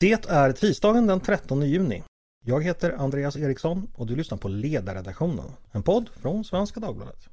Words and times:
Det 0.00 0.28
är 0.28 0.52
tisdagen 0.52 1.06
den 1.06 1.20
13 1.20 1.62
juni. 1.62 2.02
Jag 2.44 2.64
heter 2.64 2.92
Andreas 2.92 3.36
Eriksson 3.36 3.90
och 3.94 4.06
du 4.06 4.16
lyssnar 4.16 4.38
på 4.38 4.48
Ledarredaktionen, 4.48 5.44
en 5.72 5.82
podd 5.82 6.08
från 6.20 6.44
Svenska 6.44 6.80
Dagbladet. 6.80 7.28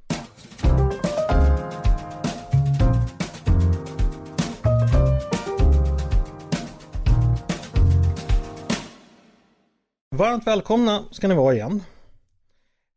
Varmt 10.16 10.46
välkomna 10.46 11.04
ska 11.10 11.28
ni 11.28 11.34
vara 11.34 11.54
igen. 11.54 11.82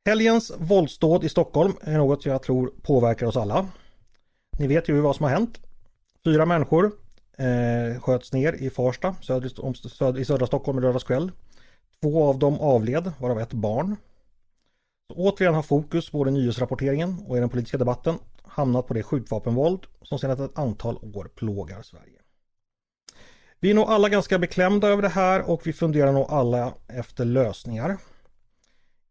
Helgens 0.06 0.52
våldsdåd 0.58 1.24
i 1.24 1.30
Stockholm 1.30 1.74
är 1.82 1.98
något 1.98 2.26
jag 2.26 2.44
tror 2.44 2.74
påverkar 2.82 3.26
oss 3.26 3.38
alla. 3.38 3.68
Ni 4.60 4.68
vet 4.68 4.90
ju 4.90 5.02
vad 5.02 5.16
som 5.16 5.24
har 5.24 5.32
hänt. 5.32 5.60
Fyra 6.24 6.46
människor 6.46 6.92
eh, 7.38 8.02
sköts 8.02 8.34
ner 8.34 8.54
i 8.54 8.70
Farsta 8.70 9.16
söder, 9.22 9.50
söder, 9.90 10.20
i 10.20 10.26
södra 10.26 10.48
Stockholm 10.48 10.78
i 10.78 10.82
lördags 10.82 11.04
kväll. 11.04 11.32
Två 12.02 12.24
av 12.24 12.40
dem 12.40 12.60
avled, 12.60 13.12
varav 13.20 13.40
ett 13.40 13.54
barn. 13.54 13.96
Så 15.08 15.16
återigen 15.16 15.54
har 15.54 15.62
fokus 15.62 16.12
både 16.12 16.30
i 16.30 16.34
nyhetsrapporteringen 16.34 17.16
och 17.28 17.38
i 17.38 17.40
den 17.40 17.50
politiska 17.50 17.78
debatten 17.78 18.16
hamnat 18.44 18.88
på 18.88 18.94
det 18.94 19.04
skjutvapenvåld 19.04 19.86
som 20.02 20.20
sedan 20.20 20.46
ett 20.46 20.58
antal 20.58 20.98
år 20.98 21.30
plågar 21.36 21.82
Sverige. 21.82 22.22
Vi 23.60 23.70
är 23.70 23.74
nog 23.74 23.88
alla 23.88 24.10
ganska 24.10 24.40
beklämda 24.40 24.88
över 24.88 25.02
det 25.02 25.10
här 25.10 25.50
och 25.50 25.68
vi 25.68 25.74
funderar 25.74 26.12
nog 26.12 26.26
alla 26.30 26.74
efter 26.88 27.26
lösningar. 27.26 27.98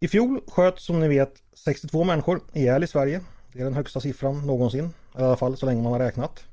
I 0.01 0.09
fjol 0.09 0.41
sköt 0.47 0.81
som 0.81 1.01
ni 1.01 1.09
vet 1.09 1.43
62 1.55 2.05
människor 2.05 2.41
ihjäl 2.53 2.85
i 2.85 2.87
Sverige. 2.87 3.21
Det 3.53 3.61
är 3.61 3.65
den 3.65 3.75
högsta 3.75 4.01
siffran 4.01 4.47
någonsin, 4.47 4.85
i 5.19 5.23
alla 5.23 5.37
fall 5.37 5.57
så 5.57 5.67
länge 5.67 5.83
man 5.83 5.93
har 5.93 5.99
räknat. 5.99 6.45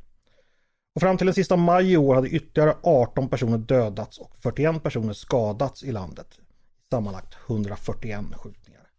Och 0.96 1.02
fram 1.02 1.18
till 1.18 1.28
den 1.28 1.34
sista 1.34 1.56
maj 1.56 1.92
i 1.92 1.98
år 1.98 2.16
hade 2.16 2.30
ytterligare 2.30 2.78
18 2.84 3.30
personer 3.30 3.58
dödats 3.58 4.18
och 4.18 4.38
41 4.44 4.84
personer 4.84 5.14
skadats 5.14 5.84
i 5.84 5.92
landet. 5.92 6.28
Sammanlagt 6.90 7.38
141 7.48 8.26
skjutningar. 8.36 8.90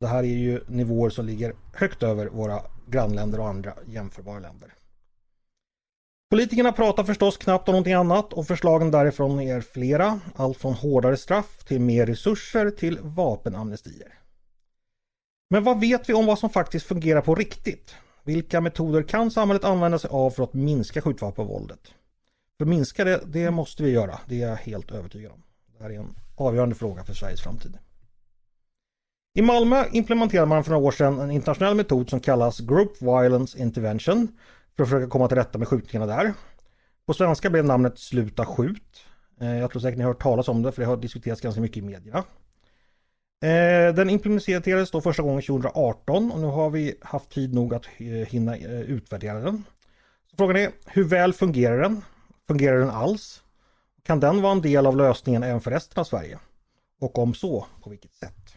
Det 0.00 0.06
här 0.06 0.18
är 0.18 0.36
ju 0.36 0.60
nivåer 0.68 1.10
som 1.10 1.26
ligger 1.26 1.54
högt 1.74 2.02
över 2.02 2.26
våra 2.26 2.60
grannländer 2.86 3.40
och 3.40 3.48
andra 3.48 3.74
jämförbara 3.86 4.38
länder. 4.38 4.74
Politikerna 6.30 6.72
pratar 6.72 7.04
förstås 7.04 7.36
knappt 7.36 7.68
om 7.68 7.72
någonting 7.72 7.92
annat 7.92 8.32
och 8.32 8.46
förslagen 8.46 8.90
därifrån 8.90 9.40
är 9.40 9.60
flera. 9.60 10.20
Allt 10.36 10.58
från 10.58 10.74
hårdare 10.74 11.16
straff 11.16 11.64
till 11.64 11.80
mer 11.80 12.06
resurser 12.06 12.70
till 12.70 12.98
vapenamnestier. 13.02 14.18
Men 15.50 15.64
vad 15.64 15.80
vet 15.80 16.08
vi 16.08 16.14
om 16.14 16.26
vad 16.26 16.38
som 16.38 16.50
faktiskt 16.50 16.86
fungerar 16.86 17.20
på 17.20 17.34
riktigt? 17.34 17.94
Vilka 18.24 18.60
metoder 18.60 19.02
kan 19.02 19.30
samhället 19.30 19.64
använda 19.64 19.98
sig 19.98 20.10
av 20.10 20.30
för 20.30 20.44
att 20.44 20.54
minska 20.54 21.00
skjutvapenvåldet? 21.00 21.80
För 22.56 22.64
att 22.64 22.68
minska 22.68 23.04
det, 23.04 23.20
det 23.26 23.50
måste 23.50 23.82
vi 23.82 23.90
göra. 23.90 24.20
Det 24.26 24.42
är 24.42 24.48
jag 24.48 24.56
helt 24.56 24.90
övertygad 24.90 25.32
om. 25.32 25.42
Det 25.76 25.82
här 25.82 25.90
är 25.90 25.98
en 25.98 26.16
avgörande 26.36 26.74
fråga 26.74 27.04
för 27.04 27.14
Sveriges 27.14 27.40
framtid. 27.40 27.78
I 29.34 29.42
Malmö 29.42 29.84
implementerade 29.92 30.46
man 30.46 30.64
för 30.64 30.70
några 30.70 30.86
år 30.86 30.90
sedan 30.90 31.20
en 31.20 31.30
internationell 31.30 31.74
metod 31.74 32.10
som 32.10 32.20
kallas 32.20 32.60
Group 32.60 33.02
Violence 33.02 33.58
Intervention 33.58 34.28
för 34.76 34.82
att 34.82 34.88
försöka 34.88 35.10
komma 35.10 35.28
till 35.28 35.36
rätta 35.36 35.58
med 35.58 35.68
skjutningarna 35.68 36.16
där. 36.16 36.34
På 37.06 37.14
svenska 37.14 37.50
blev 37.50 37.64
namnet 37.64 37.98
Sluta 37.98 38.46
skjut. 38.46 39.06
Eh, 39.40 39.58
jag 39.58 39.70
tror 39.70 39.80
säkert 39.80 39.98
ni 39.98 40.04
har 40.04 40.10
hört 40.12 40.22
talas 40.22 40.48
om 40.48 40.62
det 40.62 40.72
för 40.72 40.82
det 40.82 40.88
har 40.88 40.96
diskuterats 40.96 41.40
ganska 41.40 41.60
mycket 41.60 41.76
i 41.76 41.82
medierna. 41.82 42.24
Eh, 43.44 43.94
den 43.94 44.10
implementerades 44.10 44.90
då 44.90 45.00
första 45.00 45.22
gången 45.22 45.42
2018 45.42 46.32
och 46.32 46.40
nu 46.40 46.46
har 46.46 46.70
vi 46.70 46.94
haft 47.00 47.30
tid 47.30 47.54
nog 47.54 47.74
att 47.74 47.84
eh, 47.98 48.06
hinna 48.06 48.56
eh, 48.56 48.80
utvärdera 48.80 49.40
den. 49.40 49.64
Så 50.30 50.36
frågan 50.36 50.56
är, 50.56 50.70
hur 50.86 51.04
väl 51.04 51.32
fungerar 51.32 51.78
den? 51.78 52.02
Fungerar 52.46 52.78
den 52.78 52.90
alls? 52.90 53.42
Kan 54.02 54.20
den 54.20 54.42
vara 54.42 54.52
en 54.52 54.62
del 54.62 54.86
av 54.86 54.96
lösningen 54.96 55.42
även 55.42 55.60
för 55.60 55.70
resten 55.70 56.00
av 56.00 56.04
Sverige? 56.04 56.38
Och 57.00 57.18
om 57.18 57.34
så, 57.34 57.66
på 57.82 57.90
vilket 57.90 58.14
sätt? 58.14 58.54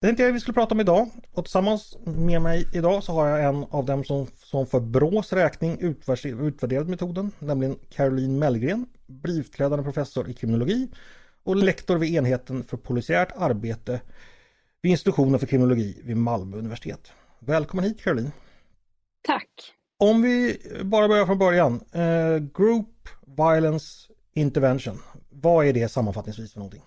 Det 0.00 0.06
tänkte 0.06 0.22
jag 0.22 0.32
vi 0.32 0.40
skulle 0.40 0.54
prata 0.54 0.74
om 0.74 0.80
idag 0.80 1.10
och 1.32 1.44
tillsammans 1.44 1.96
med 2.04 2.42
mig 2.42 2.68
idag 2.72 3.04
så 3.04 3.12
har 3.12 3.28
jag 3.28 3.44
en 3.44 3.66
av 3.70 3.84
dem 3.84 4.04
som, 4.04 4.26
som 4.36 4.66
för 4.66 4.80
BRÅs 4.80 5.32
räkning 5.32 5.78
utvärderat 5.80 6.88
metoden, 6.88 7.32
nämligen 7.38 7.78
Caroline 7.90 8.38
Mellgren, 8.38 8.86
blivträdande 9.06 9.84
professor 9.84 10.30
i 10.30 10.34
kriminologi 10.34 10.88
och 11.46 11.56
lektor 11.56 11.98
vid 11.98 12.14
enheten 12.14 12.64
för 12.64 12.76
polisiärt 12.76 13.32
arbete 13.36 14.00
vid 14.82 14.90
institutionen 14.92 15.40
för 15.40 15.46
kriminologi 15.46 16.02
vid 16.04 16.16
Malmö 16.16 16.56
universitet. 16.56 17.12
Välkommen 17.38 17.84
hit 17.84 18.02
Caroline! 18.02 18.32
Tack! 19.22 19.48
Om 19.98 20.22
vi 20.22 20.58
bara 20.84 21.08
börjar 21.08 21.26
från 21.26 21.38
början. 21.38 21.80
Eh, 21.92 22.38
Group 22.38 23.08
Violence 23.36 24.12
Intervention. 24.34 24.98
Vad 25.30 25.66
är 25.66 25.72
det 25.72 25.88
sammanfattningsvis 25.88 26.52
för 26.52 26.60
någonting? 26.60 26.82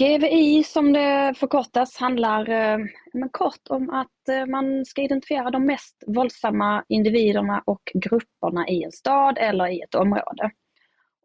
GVI 0.00 0.64
som 0.64 0.92
det 0.92 1.34
förkortas 1.36 1.96
handlar 1.96 2.50
eh, 2.50 2.78
men 3.12 3.28
kort 3.28 3.68
om 3.68 3.90
att 3.90 4.28
eh, 4.28 4.46
man 4.46 4.84
ska 4.84 5.02
identifiera 5.02 5.50
de 5.50 5.66
mest 5.66 6.04
våldsamma 6.06 6.84
individerna 6.88 7.62
och 7.66 7.82
grupperna 7.94 8.68
i 8.68 8.84
en 8.84 8.92
stad 8.92 9.38
eller 9.38 9.66
i 9.66 9.80
ett 9.80 9.94
område. 9.94 10.50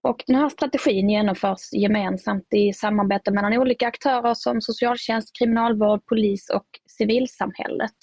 Och 0.06 0.24
den 0.28 0.36
här 0.36 0.50
strategin 0.50 1.10
genomförs 1.10 1.74
gemensamt 1.74 2.54
i 2.54 2.74
samarbete 2.74 3.32
mellan 3.32 3.54
olika 3.54 3.88
aktörer 3.88 4.34
som 4.34 4.62
socialtjänst, 4.62 5.38
kriminalvård, 5.38 6.06
polis 6.06 6.50
och 6.50 6.66
civilsamhället. 6.98 7.96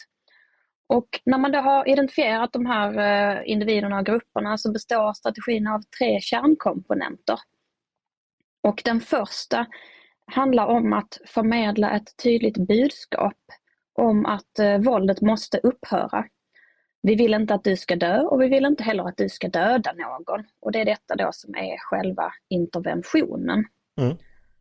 Och 0.86 1.08
när 1.24 1.38
man 1.38 1.52
då 1.52 1.58
har 1.58 1.88
identifierat 1.88 2.52
de 2.52 2.66
här 2.66 2.98
eh, 2.98 3.42
individerna 3.52 3.98
och 3.98 4.06
grupperna 4.06 4.58
så 4.58 4.72
består 4.72 5.12
strategin 5.12 5.66
av 5.66 5.80
tre 5.98 6.20
kärnkomponenter. 6.20 7.38
Och 8.62 8.82
den 8.84 9.00
första 9.00 9.66
handlar 10.26 10.66
om 10.66 10.92
att 10.92 11.18
förmedla 11.26 11.90
ett 11.90 12.16
tydligt 12.22 12.56
budskap 12.56 13.40
om 13.92 14.26
att 14.26 14.58
eh, 14.58 14.78
våldet 14.78 15.20
måste 15.20 15.58
upphöra. 15.58 16.24
Vi 17.02 17.14
vill 17.14 17.34
inte 17.34 17.54
att 17.54 17.64
du 17.64 17.76
ska 17.76 17.96
dö 17.96 18.20
och 18.20 18.42
vi 18.42 18.48
vill 18.48 18.64
inte 18.64 18.82
heller 18.82 19.08
att 19.08 19.16
du 19.16 19.28
ska 19.28 19.48
döda 19.48 19.92
någon. 19.92 20.44
Och 20.60 20.72
det 20.72 20.80
är 20.80 20.84
detta 20.84 21.16
då 21.16 21.28
som 21.32 21.54
är 21.54 21.76
själva 21.78 22.32
interventionen. 22.48 23.64
Mm. 24.00 24.16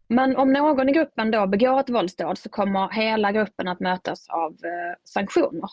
Men 0.08 0.38
om 0.38 0.54
någon 0.54 0.90
i 0.90 0.92
gruppen 0.92 1.32
då 1.32 1.48
begår 1.48 1.80
ett 1.80 1.90
våldsdåd 1.90 2.38
så 2.38 2.50
kommer 2.50 2.90
hela 2.90 3.32
gruppen 3.32 3.68
att 3.68 3.80
mötas 3.80 4.30
av 4.30 4.52
eh, 4.52 4.96
sanktioner. 5.04 5.70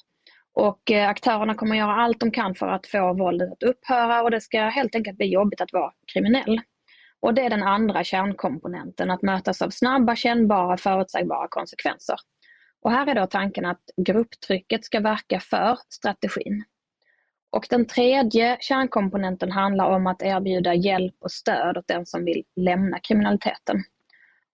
Och 0.55 0.91
eh, 0.91 1.09
aktörerna 1.09 1.55
kommer 1.55 1.77
göra 1.77 1.95
allt 1.95 2.21
de 2.21 2.31
kan 2.31 2.55
för 2.55 2.69
att 2.69 2.87
få 2.87 3.15
våldet 3.15 3.53
att 3.53 3.63
upphöra 3.63 4.23
och 4.23 4.31
det 4.31 4.41
ska 4.41 4.61
helt 4.61 4.95
enkelt 4.95 5.17
bli 5.17 5.27
jobbigt 5.27 5.61
att 5.61 5.73
vara 5.73 5.93
kriminell. 6.13 6.61
Och 7.21 7.35
det 7.35 7.43
är 7.43 7.51
den 7.51 7.63
andra 7.63 8.05
kärnkomponenten, 8.05 9.11
att 9.11 9.23
mötas 9.23 9.63
av 9.63 9.71
snabba, 9.71 10.17
kännbara, 10.17 10.77
förutsägbara 10.77 11.49
konsekvenser. 11.51 12.17
Och 12.83 12.91
här 12.91 13.07
är 13.07 13.15
då 13.15 13.27
tanken 13.27 13.67
att 13.67 13.83
grupptrycket 13.97 14.85
ska 14.85 15.01
verka 15.01 15.41
för 15.41 15.79
strategin. 15.89 16.65
Och 17.51 17.67
den 17.71 17.87
tredje 17.87 18.57
kärnkomponenten 18.61 19.53
handlar 19.53 19.91
om 19.91 20.07
att 20.07 20.23
erbjuda 20.23 20.75
hjälp 20.75 21.15
och 21.21 21.31
stöd 21.31 21.79
åt 21.79 21.89
den 21.89 22.07
som 22.07 22.25
vill 22.25 22.45
lämna 22.57 22.99
kriminaliteten. 22.99 23.85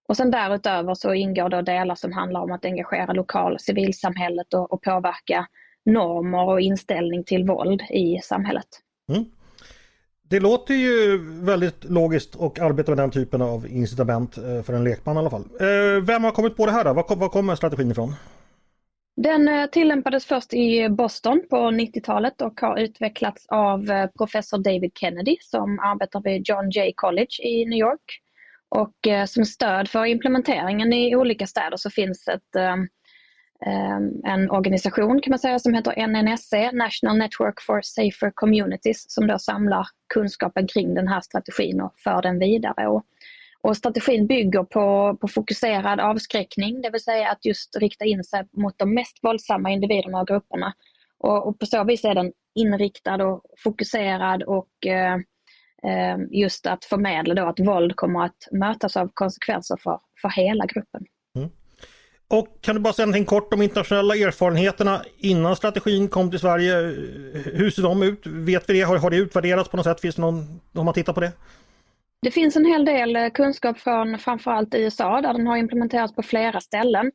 Och 0.09 0.17
sen 0.17 0.31
därutöver 0.31 0.95
så 0.95 1.15
ingår 1.15 1.49
då 1.49 1.63
delar 1.63 1.95
som 1.95 2.13
handlar 2.13 2.41
om 2.41 2.53
att 2.53 2.65
engagera 2.65 3.13
lokal 3.13 3.59
civilsamhället 3.61 4.55
och, 4.55 4.73
och 4.73 4.83
påverka 4.83 5.47
normer 5.85 6.45
och 6.45 6.61
inställning 6.61 7.25
till 7.25 7.45
våld 7.45 7.83
i 7.91 8.19
samhället. 8.23 8.69
Mm. 9.13 9.25
Det 10.35 10.41
låter 10.41 10.75
ju 10.75 11.19
väldigt 11.45 11.85
logiskt 11.85 12.41
att 12.41 12.61
arbeta 12.61 12.91
med 12.91 12.99
den 12.99 13.11
typen 13.11 13.43
av 13.43 13.67
incitament 13.67 14.37
eh, 14.37 14.63
för 14.63 14.73
en 14.73 14.85
lekman 14.85 15.17
i 15.17 15.19
alla 15.19 15.31
fall. 15.31 15.45
Eh, 15.61 16.03
vem 16.03 16.25
har 16.25 16.31
kommit 16.31 16.57
på 16.57 16.67
det 16.67 16.73
här 16.73 16.85
då? 16.85 16.93
Var 16.93 17.29
kommer 17.29 17.55
strategin 17.55 17.91
ifrån? 17.91 18.15
Den 19.17 19.49
eh, 19.49 19.67
tillämpades 19.67 20.25
först 20.25 20.55
i 20.55 20.89
Boston 20.89 21.43
på 21.51 21.57
90-talet 21.57 22.41
och 22.43 22.61
har 22.61 22.79
utvecklats 22.79 23.47
av 23.49 24.09
professor 24.19 24.59
David 24.59 24.91
Kennedy 24.95 25.37
som 25.41 25.79
arbetar 25.79 26.21
vid 26.21 26.49
John 26.49 26.71
Jay 26.71 26.93
College 26.97 27.43
i 27.43 27.65
New 27.65 27.79
York. 27.79 28.21
Och 28.69 29.29
som 29.29 29.45
stöd 29.45 29.89
för 29.89 30.05
implementeringen 30.05 30.93
i 30.93 31.17
olika 31.17 31.47
städer 31.47 31.77
så 31.77 31.91
finns 31.91 32.29
ett 32.29 32.81
Ehm, 33.67 34.25
en 34.25 34.51
organisation 34.51 35.21
kan 35.21 35.31
man 35.31 35.39
säga 35.39 35.59
som 35.59 35.75
heter 35.75 36.07
NNSC, 36.07 36.53
National 36.73 37.19
Network 37.19 37.61
for 37.61 37.81
Safer 37.83 38.33
Communities, 38.35 39.05
som 39.09 39.27
då 39.27 39.39
samlar 39.39 39.87
kunskapen 40.15 40.67
kring 40.67 40.95
den 40.95 41.09
här 41.09 41.21
strategin 41.21 41.81
och 41.81 41.93
för 42.05 42.23
den 42.23 42.39
vidare. 42.39 42.87
Och, 42.89 43.05
och 43.61 43.77
strategin 43.77 44.27
bygger 44.27 44.63
på, 44.63 45.17
på 45.21 45.29
fokuserad 45.29 46.01
avskräckning, 46.01 46.83
det 46.83 46.91
vill 46.91 47.03
säga 47.03 47.31
att 47.31 47.45
just 47.45 47.77
rikta 47.77 48.05
in 48.05 48.25
sig 48.25 48.49
mot 48.53 48.79
de 48.79 48.95
mest 48.95 49.19
våldsamma 49.23 49.71
individerna 49.71 50.21
och 50.21 50.27
grupperna. 50.27 50.73
Och, 51.19 51.49
och 51.49 51.59
på 51.59 51.67
så 51.67 51.85
vis 51.85 52.05
är 52.05 52.15
den 52.15 52.33
inriktad 52.55 53.25
och 53.25 53.43
fokuserad 53.59 54.43
och 54.43 54.87
eh, 54.87 55.15
eh 55.85 56.17
just 56.31 56.67
att 56.67 56.85
förmedla 56.85 57.35
då 57.35 57.47
att 57.47 57.61
våld 57.61 57.97
kommer 57.97 58.25
att 58.25 58.49
mötas 58.53 58.97
av 58.97 59.11
konsekvenser 59.15 59.77
för, 59.77 60.01
för 60.23 60.29
hela 60.29 60.67
gruppen. 60.67 61.05
Och 62.39 62.49
kan 62.61 62.75
du 62.75 62.81
bara 62.81 62.93
säga 62.93 63.07
någonting 63.07 63.25
kort 63.25 63.55
om 63.55 63.63
internationella 63.63 64.15
erfarenheterna 64.17 65.03
innan 65.19 65.57
strategin 65.57 66.09
kom 66.09 66.31
till 66.31 66.41
Sverige? 66.41 66.75
Hur 67.45 67.71
ser 67.71 67.83
de 67.83 68.03
ut? 68.03 68.27
Vet 68.27 68.71
vi 68.71 68.73
det? 68.73 68.83
Har, 68.83 68.99
har 68.99 69.11
det 69.11 69.17
utvärderats 69.17 69.69
på 69.69 69.77
något 69.77 69.87
sätt? 69.87 70.01
Finns 70.01 70.15
det 70.15 70.23
någon, 70.23 70.61
om 70.75 70.85
man 70.85 70.95
tittar 70.95 71.13
på 71.13 71.21
det? 71.21 71.33
Det 72.23 72.31
finns 72.31 72.57
en 72.57 72.65
hel 72.65 72.85
del 72.85 73.17
eh, 73.17 73.31
kunskap 73.31 73.79
från 73.79 74.19
framförallt 74.19 74.75
USA 74.75 75.21
där 75.21 75.33
den 75.33 75.47
har 75.47 75.57
implementerats 75.57 76.15
på 76.15 76.23
flera 76.23 76.61
ställen. 76.61 77.13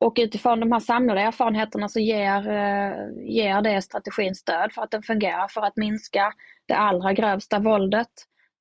Och 0.00 0.14
utifrån 0.18 0.60
de 0.60 0.72
här 0.72 0.80
samlade 0.80 1.20
erfarenheterna 1.20 1.88
så 1.88 2.00
ger, 2.00 2.48
eh, 2.48 2.92
ger 3.24 3.62
det 3.62 3.82
strategin 3.82 4.34
stöd 4.34 4.72
för 4.72 4.82
att 4.82 4.90
den 4.90 5.02
fungerar 5.02 5.48
för 5.48 5.60
att 5.60 5.76
minska 5.76 6.32
det 6.66 6.74
allra 6.74 7.12
grövsta 7.12 7.58
våldet. 7.58 8.08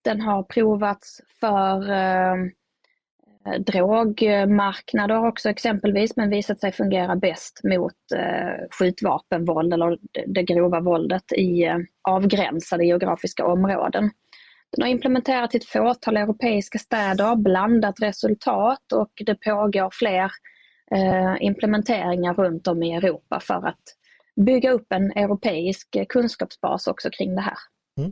Den 0.03 0.21
har 0.21 0.43
provats 0.43 1.21
för 1.39 1.91
eh, 1.91 2.35
Eh, 3.47 3.59
drogmarknader 3.59 5.27
också 5.27 5.49
exempelvis 5.49 6.15
men 6.15 6.29
visat 6.29 6.59
sig 6.59 6.71
fungera 6.71 7.15
bäst 7.15 7.61
mot 7.63 7.93
eh, 8.15 8.67
skjutvapenvåld 8.79 9.73
eller 9.73 9.97
det 10.27 10.43
grova 10.43 10.79
våldet 10.79 11.31
i 11.31 11.63
eh, 11.63 11.77
avgränsade 12.09 12.85
geografiska 12.85 13.45
områden. 13.45 14.11
Den 14.71 14.81
har 14.81 14.89
implementerats 14.89 15.55
i 15.55 15.57
ett 15.57 15.65
fåtal 15.65 16.17
europeiska 16.17 16.79
städer, 16.79 17.35
blandat 17.35 18.01
resultat 18.01 18.91
och 18.93 19.11
det 19.25 19.35
pågår 19.35 19.89
fler 19.93 20.31
eh, 20.91 21.35
implementeringar 21.39 22.33
runt 22.33 22.67
om 22.67 22.83
i 22.83 22.95
Europa 22.95 23.39
för 23.39 23.67
att 23.67 23.83
bygga 24.45 24.71
upp 24.71 24.87
en 24.89 25.11
europeisk 25.11 25.97
kunskapsbas 26.09 26.87
också 26.87 27.09
kring 27.09 27.35
det 27.35 27.41
här. 27.41 27.57
Mm. 27.99 28.11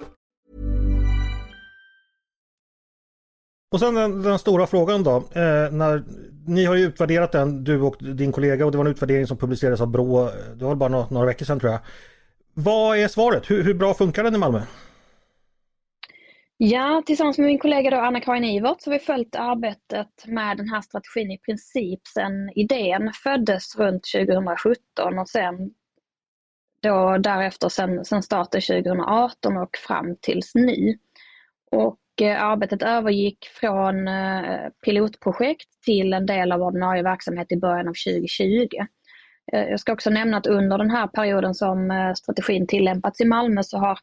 Och 3.71 3.79
sen 3.79 3.95
den, 3.95 4.21
den, 4.21 4.39
stora 4.39 4.67
frågan 4.67 5.03
då. 5.03 5.15
Eh, 5.15 5.71
när, 5.71 6.03
ni 6.47 6.65
har 6.65 6.75
ju 6.75 6.85
utvärderat 6.85 7.31
den, 7.31 7.63
du 7.63 7.81
och 7.81 7.95
din 7.99 8.31
kollega, 8.31 8.65
och 8.65 8.71
det 8.71 8.77
var 8.77 8.85
en 8.85 8.91
utvärdering 8.91 9.27
som 9.27 9.37
publicerades 9.37 9.81
av 9.81 9.87
Brå. 9.87 10.21
Eh, 10.21 10.33
det 10.55 10.65
var 10.65 10.75
bara 10.75 10.89
några, 10.89 11.07
några 11.09 11.25
veckor 11.25 11.45
sedan 11.45 11.59
tror 11.59 11.71
jag. 11.71 11.81
Vad 12.53 12.97
är 12.97 13.07
svaret? 13.07 13.51
Hur, 13.51 13.63
hur, 13.63 13.73
bra 13.73 13.93
funkar 13.93 14.23
den 14.23 14.35
i 14.35 14.37
Malmö? 14.37 14.61
Ja, 16.57 17.03
tillsammans 17.05 17.37
med 17.37 17.47
min 17.47 17.59
kollega 17.59 18.01
Anna-Karin 18.01 18.43
Ivert 18.43 18.81
så 18.81 18.89
har 18.91 18.99
vi 18.99 19.05
följt 19.05 19.35
arbetet 19.35 20.25
med 20.25 20.57
den 20.57 20.69
här 20.69 20.81
strategin 20.81 21.31
i 21.31 21.37
princip 21.37 22.07
sedan 22.07 22.49
idén 22.55 23.11
föddes 23.23 23.75
runt 23.75 24.03
2017 24.03 25.19
och 25.19 25.29
sen 25.29 25.55
då 26.81 27.17
därefter 27.17 27.69
sen, 27.69 28.05
sen 28.05 28.23
starten 28.23 28.61
2018 28.61 29.57
och 29.57 29.77
fram 29.87 30.15
tills 30.21 30.55
nu. 30.55 30.97
Och 31.71 32.00
Eh, 32.21 32.43
arbetet 32.43 32.83
övergick 32.83 33.45
från 33.45 34.07
eh, 34.07 34.69
pilotprojekt 34.85 35.81
till 35.85 36.13
en 36.13 36.25
del 36.25 36.51
av 36.51 36.61
ordinarie 36.61 37.03
verksamhet 37.03 37.51
i 37.51 37.57
början 37.57 37.87
av 37.87 37.93
2020. 37.93 38.67
Eh, 39.53 39.69
jag 39.69 39.79
ska 39.79 39.93
också 39.93 40.09
nämna 40.09 40.37
att 40.37 40.47
under 40.47 40.77
den 40.77 40.91
här 40.91 41.07
perioden 41.07 41.53
som 41.53 42.13
strategin 42.17 42.67
tillämpats 42.67 43.21
i 43.21 43.25
Malmö 43.25 43.63
så 43.63 43.77
har 43.77 43.99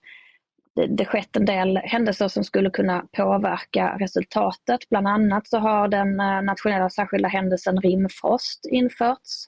det 0.89 1.05
skett 1.05 1.37
en 1.37 1.45
del 1.45 1.77
händelser 1.77 2.29
som 2.29 2.45
skulle 2.45 2.71
kunna 2.71 3.05
påverka 3.13 3.97
resultatet. 3.99 4.89
Bland 4.91 5.09
annat 5.09 5.49
så 5.49 5.59
har 5.59 5.89
den 5.89 6.17
nationella 6.47 6.91
särskilda 6.91 7.29
händelsen 7.29 7.81
Rimfrost 7.81 8.67
införts. 8.71 9.47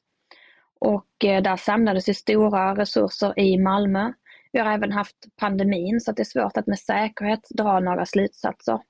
Och 0.81 1.06
där 1.20 1.56
samlades 1.56 2.08
ju 2.08 2.14
stora 2.14 2.75
resurser 2.75 3.38
i 3.38 3.58
Malmö 3.58 4.12
vi 4.52 4.58
har 4.58 4.73
även 4.73 4.93
haft 4.93 5.17
pandemin 5.37 6.00
så 6.00 6.12
det 6.12 6.23
är 6.23 6.25
svårt 6.25 6.56
att 6.56 6.67
med 6.67 6.79
säkerhet 6.79 7.49
dra 7.50 7.81
några 7.81 8.06
slutsatser. 8.06 8.81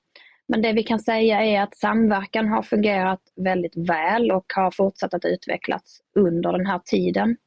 Men 0.47 0.61
det 0.61 0.73
vi 0.73 0.83
kan 0.83 0.99
säga 0.99 1.41
är 1.41 1.61
att 1.61 1.77
samverkan 1.77 2.47
har 2.47 2.61
fungerat 2.61 3.21
väldigt 3.35 3.89
väl 3.89 4.31
och 4.31 4.45
har 4.55 4.71
fortsatt 4.71 5.13
att 5.13 5.25
utvecklas 5.25 6.01
under 6.15 6.51
den 6.51 6.65
här 6.65 6.79
tiden. 6.85 7.37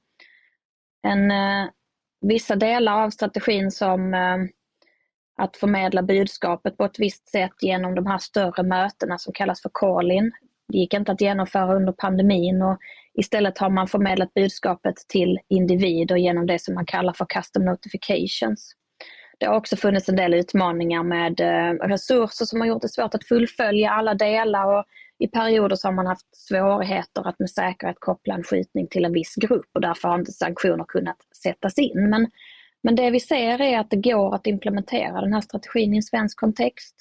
En, 1.02 1.30
eh, 1.30 1.68
vissa 2.20 2.56
delar 2.56 3.02
av 3.02 3.10
strategin 3.10 3.70
som 3.70 4.14
eh, 4.14 4.36
att 5.36 5.56
förmedla 5.56 6.02
budskapet 6.02 6.76
på 6.76 6.84
ett 6.84 6.98
visst 6.98 7.28
sätt 7.28 7.52
genom 7.60 7.94
de 7.94 8.06
här 8.06 8.18
större 8.18 8.62
mötena 8.62 9.18
som 9.18 9.32
kallas 9.32 9.62
för 9.62 9.70
call-in. 9.72 10.32
Det 10.68 10.78
gick 10.78 10.94
inte 10.94 11.12
att 11.12 11.20
genomföra 11.20 11.76
under 11.76 11.92
pandemin 11.92 12.62
och 12.62 12.78
Istället 13.18 13.58
har 13.58 13.70
man 13.70 13.88
förmedlat 13.88 14.34
budskapet 14.34 14.94
till 15.08 15.38
individer 15.48 16.16
genom 16.16 16.46
det 16.46 16.58
som 16.58 16.74
man 16.74 16.86
kallar 16.86 17.12
för 17.12 17.26
custom 17.28 17.64
notifications. 17.64 18.74
Det 19.38 19.46
har 19.46 19.56
också 19.56 19.76
funnits 19.76 20.08
en 20.08 20.16
del 20.16 20.34
utmaningar 20.34 21.02
med 21.02 21.40
eh, 21.40 21.88
resurser 21.88 22.44
som 22.44 22.60
har 22.60 22.68
gjort 22.68 22.82
det 22.82 22.88
svårt 22.88 23.14
att 23.14 23.24
fullfölja 23.24 23.90
alla 23.90 24.14
delar 24.14 24.78
och 24.78 24.84
i 25.18 25.28
perioder 25.28 25.76
så 25.76 25.88
har 25.88 25.92
man 25.92 26.06
haft 26.06 26.36
svårigheter 26.36 27.28
att 27.28 27.38
med 27.38 27.50
säkerhet 27.50 27.96
koppla 28.00 28.34
en 28.34 28.42
skjutning 28.42 28.86
till 28.88 29.04
en 29.04 29.12
viss 29.12 29.34
grupp 29.34 29.68
och 29.74 29.80
därför 29.80 30.08
har 30.08 30.18
inte 30.18 30.32
sanktioner 30.32 30.84
kunnat 30.88 31.16
sättas 31.42 31.78
in. 31.78 32.10
Men, 32.10 32.30
men 32.82 32.96
det 32.96 33.10
vi 33.10 33.20
ser 33.20 33.60
är 33.60 33.78
att 33.78 33.90
det 33.90 33.96
går 34.10 34.34
att 34.34 34.46
implementera 34.46 35.20
den 35.20 35.32
här 35.32 35.40
strategin 35.40 35.94
i 35.94 35.96
en 35.96 36.02
svensk 36.02 36.40
kontext. 36.40 36.94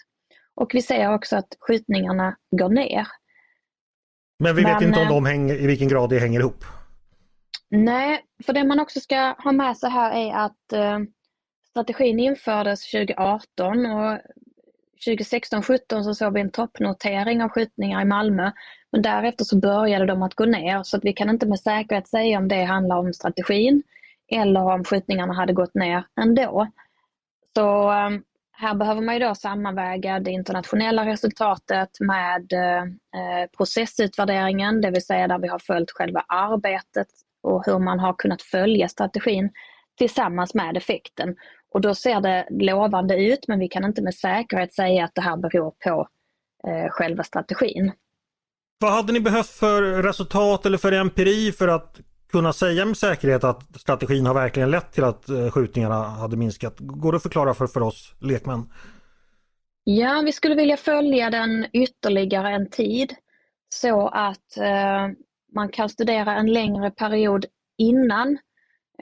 Och 0.55 0.71
vi 0.73 0.81
ser 0.81 1.13
också 1.13 1.35
att 1.35 1.57
skjutningarna 1.59 2.35
går 2.51 2.69
ner. 2.69 3.07
Men 4.39 4.55
vi 4.55 4.63
vet 4.63 4.79
Men, 4.79 4.87
inte 4.87 4.99
om 4.99 5.07
de 5.07 5.25
hänger, 5.25 5.55
i 5.55 5.67
vilken 5.67 5.87
grad 5.87 6.09
det 6.09 6.19
hänger 6.19 6.39
ihop. 6.39 6.65
Nej, 7.69 8.21
för 8.45 8.53
det 8.53 8.63
man 8.63 8.79
också 8.79 8.99
ska 8.99 9.35
ha 9.37 9.51
med 9.51 9.77
sig 9.77 9.89
här 9.89 10.11
är 10.11 10.33
att 10.33 10.73
eh, 10.73 10.99
strategin 11.69 12.19
infördes 12.19 12.91
2018 12.91 13.85
och 13.85 14.19
2016-17 15.07 16.03
så 16.03 16.15
såg 16.15 16.33
vi 16.33 16.41
en 16.41 16.51
toppnotering 16.51 17.43
av 17.43 17.49
skjutningar 17.49 18.01
i 18.01 18.05
Malmö. 18.05 18.51
Men 18.91 19.01
därefter 19.01 19.45
så 19.45 19.59
började 19.59 20.05
de 20.05 20.23
att 20.23 20.35
gå 20.35 20.45
ner 20.45 20.83
så 20.83 20.97
att 20.97 21.05
vi 21.05 21.13
kan 21.13 21.29
inte 21.29 21.45
med 21.45 21.59
säkerhet 21.59 22.07
säga 22.07 22.37
om 22.37 22.47
det 22.47 22.63
handlar 22.63 22.97
om 22.97 23.13
strategin 23.13 23.83
eller 24.31 24.61
om 24.61 24.83
skjutningarna 24.83 25.33
hade 25.33 25.53
gått 25.53 25.75
ner 25.75 26.05
ändå. 26.21 26.67
Så 27.55 27.91
eh, 27.91 28.09
här 28.55 28.75
behöver 28.75 29.01
man 29.01 29.15
ju 29.15 29.19
då 29.19 29.35
sammanväga 29.35 30.19
det 30.19 30.31
internationella 30.31 31.05
resultatet 31.05 31.89
med 31.99 32.53
eh, 32.53 33.49
processutvärderingen, 33.57 34.81
det 34.81 34.91
vill 34.91 35.05
säga 35.05 35.27
där 35.27 35.39
vi 35.39 35.47
har 35.47 35.59
följt 35.59 35.91
själva 35.91 36.25
arbetet 36.27 37.07
och 37.43 37.65
hur 37.65 37.79
man 37.79 37.99
har 37.99 38.13
kunnat 38.13 38.41
följa 38.41 38.87
strategin 38.87 39.49
tillsammans 39.97 40.53
med 40.53 40.77
effekten. 40.77 41.35
Och 41.73 41.81
då 41.81 41.95
ser 41.95 42.21
det 42.21 42.47
lovande 42.49 43.15
ut 43.15 43.47
men 43.47 43.59
vi 43.59 43.67
kan 43.67 43.85
inte 43.85 44.01
med 44.01 44.15
säkerhet 44.15 44.73
säga 44.73 45.05
att 45.05 45.15
det 45.15 45.21
här 45.21 45.37
beror 45.37 45.73
på 45.83 46.07
eh, 46.67 46.89
själva 46.89 47.23
strategin. 47.23 47.91
Vad 48.79 48.91
hade 48.91 49.13
ni 49.13 49.19
behövt 49.19 49.49
för 49.49 49.81
resultat 49.81 50.65
eller 50.65 50.77
för 50.77 50.91
empiri 50.91 51.51
för 51.51 51.67
att 51.67 51.99
kunna 52.33 52.53
säga 52.53 52.85
med 52.85 52.97
säkerhet 52.97 53.43
att 53.43 53.79
strategin 53.79 54.25
har 54.25 54.33
verkligen 54.33 54.71
lett 54.71 54.91
till 54.91 55.03
att 55.03 55.29
eh, 55.29 55.51
skjutningarna 55.51 56.03
hade 56.03 56.37
minskat. 56.37 56.75
Går 56.79 57.11
det 57.11 57.15
att 57.15 57.23
förklara 57.23 57.53
för, 57.53 57.67
för 57.67 57.81
oss 57.81 58.15
lekmän? 58.19 58.69
Ja, 59.83 60.21
vi 60.25 60.31
skulle 60.31 60.55
vilja 60.55 60.77
följa 60.77 61.29
den 61.29 61.65
ytterligare 61.73 62.49
en 62.49 62.69
tid 62.69 63.15
så 63.69 64.07
att 64.07 64.57
eh, 64.57 65.07
man 65.55 65.69
kan 65.69 65.89
studera 65.89 66.35
en 66.35 66.53
längre 66.53 66.91
period 66.91 67.45
innan 67.77 68.37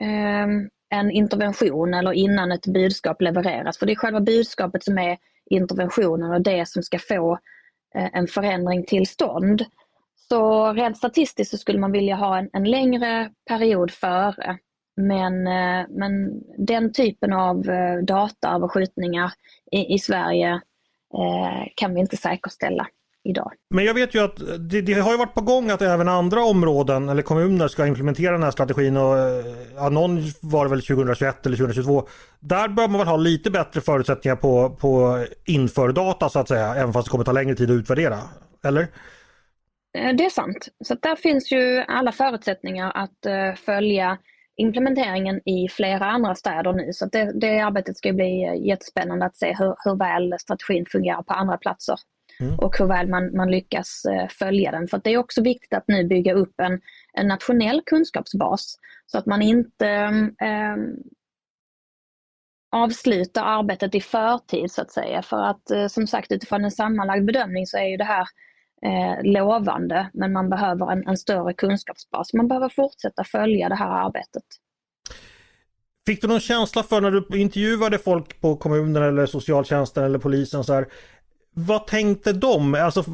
eh, 0.00 0.46
en 0.90 1.10
intervention 1.10 1.94
eller 1.94 2.12
innan 2.12 2.52
ett 2.52 2.66
budskap 2.66 3.22
levereras. 3.22 3.78
För 3.78 3.86
det 3.86 3.92
är 3.92 3.96
själva 3.96 4.20
budskapet 4.20 4.84
som 4.84 4.98
är 4.98 5.18
interventionen 5.50 6.32
och 6.32 6.42
det 6.42 6.68
som 6.68 6.82
ska 6.82 6.98
få 6.98 7.38
eh, 7.94 8.08
en 8.12 8.26
förändring 8.26 8.84
till 8.84 9.06
stånd. 9.06 9.64
Så 10.28 10.72
rent 10.72 10.96
statistiskt 10.96 11.50
så 11.50 11.58
skulle 11.58 11.78
man 11.78 11.92
vilja 11.92 12.16
ha 12.16 12.38
en, 12.38 12.48
en 12.52 12.64
längre 12.64 13.30
period 13.48 13.90
före. 13.90 14.58
Men, 14.96 15.46
eh, 15.46 15.86
men 15.88 16.42
den 16.58 16.92
typen 16.92 17.32
av 17.32 17.68
eh, 17.68 17.98
data 17.98 18.48
över 18.54 18.68
skjutningar 18.68 19.32
i, 19.72 19.94
i 19.94 19.98
Sverige 19.98 20.50
eh, 21.14 21.68
kan 21.76 21.94
vi 21.94 22.00
inte 22.00 22.16
säkerställa 22.16 22.86
idag. 23.24 23.52
Men 23.74 23.84
jag 23.84 23.94
vet 23.94 24.14
ju 24.14 24.24
att 24.24 24.36
det, 24.70 24.80
det, 24.80 24.92
har 24.92 25.12
ju 25.12 25.18
varit 25.18 25.34
på 25.34 25.40
gång 25.40 25.70
att 25.70 25.82
även 25.82 26.08
andra 26.08 26.44
områden 26.44 27.08
eller 27.08 27.22
kommuner 27.22 27.68
ska 27.68 27.86
implementera 27.86 28.32
den 28.32 28.42
här 28.42 28.50
strategin. 28.50 28.96
Och, 28.96 29.18
eh, 29.18 29.44
ja, 29.76 29.88
någon 29.88 30.22
var 30.40 30.64
det 30.64 30.70
väl 30.70 30.82
2021 30.82 31.46
eller 31.46 31.56
2022. 31.56 32.08
Där 32.40 32.68
bör 32.68 32.88
man 32.88 32.98
väl 32.98 33.08
ha 33.08 33.16
lite 33.16 33.50
bättre 33.50 33.80
förutsättningar 33.80 34.36
på, 34.36 34.70
på 34.70 35.24
infördata 35.44 36.28
så 36.28 36.38
att 36.38 36.48
säga. 36.48 36.74
Även 36.74 36.92
fast 36.92 37.06
det 37.06 37.10
kommer 37.10 37.24
ta 37.24 37.32
längre 37.32 37.54
tid 37.54 37.70
att 37.70 37.74
utvärdera. 37.74 38.18
Eller? 38.64 38.88
Eh, 39.98 40.14
det 40.14 40.24
är 40.24 40.30
sant. 40.30 40.68
Så 40.84 40.94
där 40.94 41.16
finns 41.16 41.52
ju 41.52 41.84
alla 41.88 42.12
förutsättningar 42.12 42.92
att 42.94 43.26
uh, 43.26 43.54
följa 43.54 44.18
implementeringen 44.56 45.48
i 45.48 45.68
flera 45.68 46.06
andra 46.06 46.34
städer 46.34 46.72
nu. 46.72 46.92
Så 46.92 47.06
det, 47.06 47.40
det 47.40 47.60
arbetet 47.60 47.96
ska 47.96 48.12
bli 48.12 48.66
jättespännande 48.68 49.26
att 49.26 49.36
se 49.36 49.56
hur, 49.58 49.74
hur 49.84 49.96
väl 49.96 50.34
strategin 50.38 50.86
fungerar 50.86 51.22
på 51.22 51.34
andra 51.34 51.56
platser. 51.56 51.96
Mm. 52.40 52.58
Och 52.58 52.78
hur 52.78 52.86
väl 52.86 53.08
man, 53.08 53.36
man 53.36 53.50
lyckas 53.50 54.02
följa 54.38 54.70
den. 54.70 54.88
För 54.88 55.00
det 55.04 55.10
är 55.10 55.18
också 55.18 55.42
viktigt 55.42 55.74
att 55.74 55.88
nu 55.88 56.04
bygga 56.04 56.34
upp 56.34 56.60
en, 56.60 56.80
en 57.12 57.28
nationell 57.28 57.82
kunskapsbas. 57.86 58.78
Så 59.06 59.18
att 59.18 59.26
man 59.26 59.42
inte 59.42 60.04
um, 60.06 60.96
avslutar 62.72 63.44
arbetet 63.44 63.94
i 63.94 64.00
förtid 64.00 64.70
så 64.72 64.82
att 64.82 64.90
säga. 64.90 65.22
För 65.22 65.42
att 65.42 65.92
som 65.92 66.06
sagt 66.06 66.32
utifrån 66.32 66.64
en 66.64 66.70
sammanlagd 66.70 67.24
bedömning 67.24 67.66
så 67.66 67.78
är 67.78 67.86
ju 67.86 67.96
det 67.96 68.04
här 68.04 68.26
eh, 68.84 69.32
lovande 69.32 70.10
men 70.12 70.32
man 70.32 70.50
behöver 70.50 70.92
en, 70.92 71.08
en 71.08 71.16
större 71.16 71.54
kunskapsbas. 71.54 72.32
Man 72.32 72.48
behöver 72.48 72.68
fortsätta 72.68 73.24
följa 73.24 73.68
det 73.68 73.74
här 73.74 74.06
arbetet. 74.06 74.44
Fick 76.06 76.20
du 76.20 76.28
någon 76.28 76.40
känsla 76.40 76.82
för 76.82 77.00
när 77.00 77.10
du 77.10 77.38
intervjuade 77.38 77.98
folk 77.98 78.40
på 78.40 78.56
kommunen 78.56 79.02
eller 79.02 79.26
socialtjänsten 79.26 80.04
eller 80.04 80.18
polisen 80.18 80.64
så 80.64 80.72
här, 80.72 80.86
Vad 81.54 81.86
tänkte 81.86 82.32
de? 82.32 82.74
Alltså, 82.74 83.04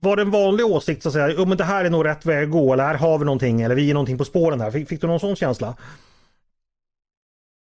var 0.00 0.16
det 0.16 0.22
en 0.22 0.30
vanlig 0.30 0.66
åsikt 0.66 1.02
så 1.02 1.08
att 1.08 1.12
säga, 1.12 1.42
oh, 1.42 1.48
men 1.48 1.58
det 1.58 1.64
här 1.64 1.84
är 1.84 1.90
nog 1.90 2.04
rätt 2.04 2.26
väg 2.26 2.44
att 2.44 2.50
gå 2.50 2.72
eller 2.72 2.84
här 2.84 2.94
har 2.94 3.18
vi 3.18 3.24
någonting 3.24 3.62
eller 3.62 3.74
vi 3.74 3.90
är 3.90 3.94
någonting 3.94 4.18
på 4.18 4.24
spåren 4.24 4.60
här. 4.60 4.70
Fick, 4.70 4.88
fick 4.88 5.00
du 5.00 5.06
någon 5.06 5.20
sån 5.20 5.36
känsla? 5.36 5.74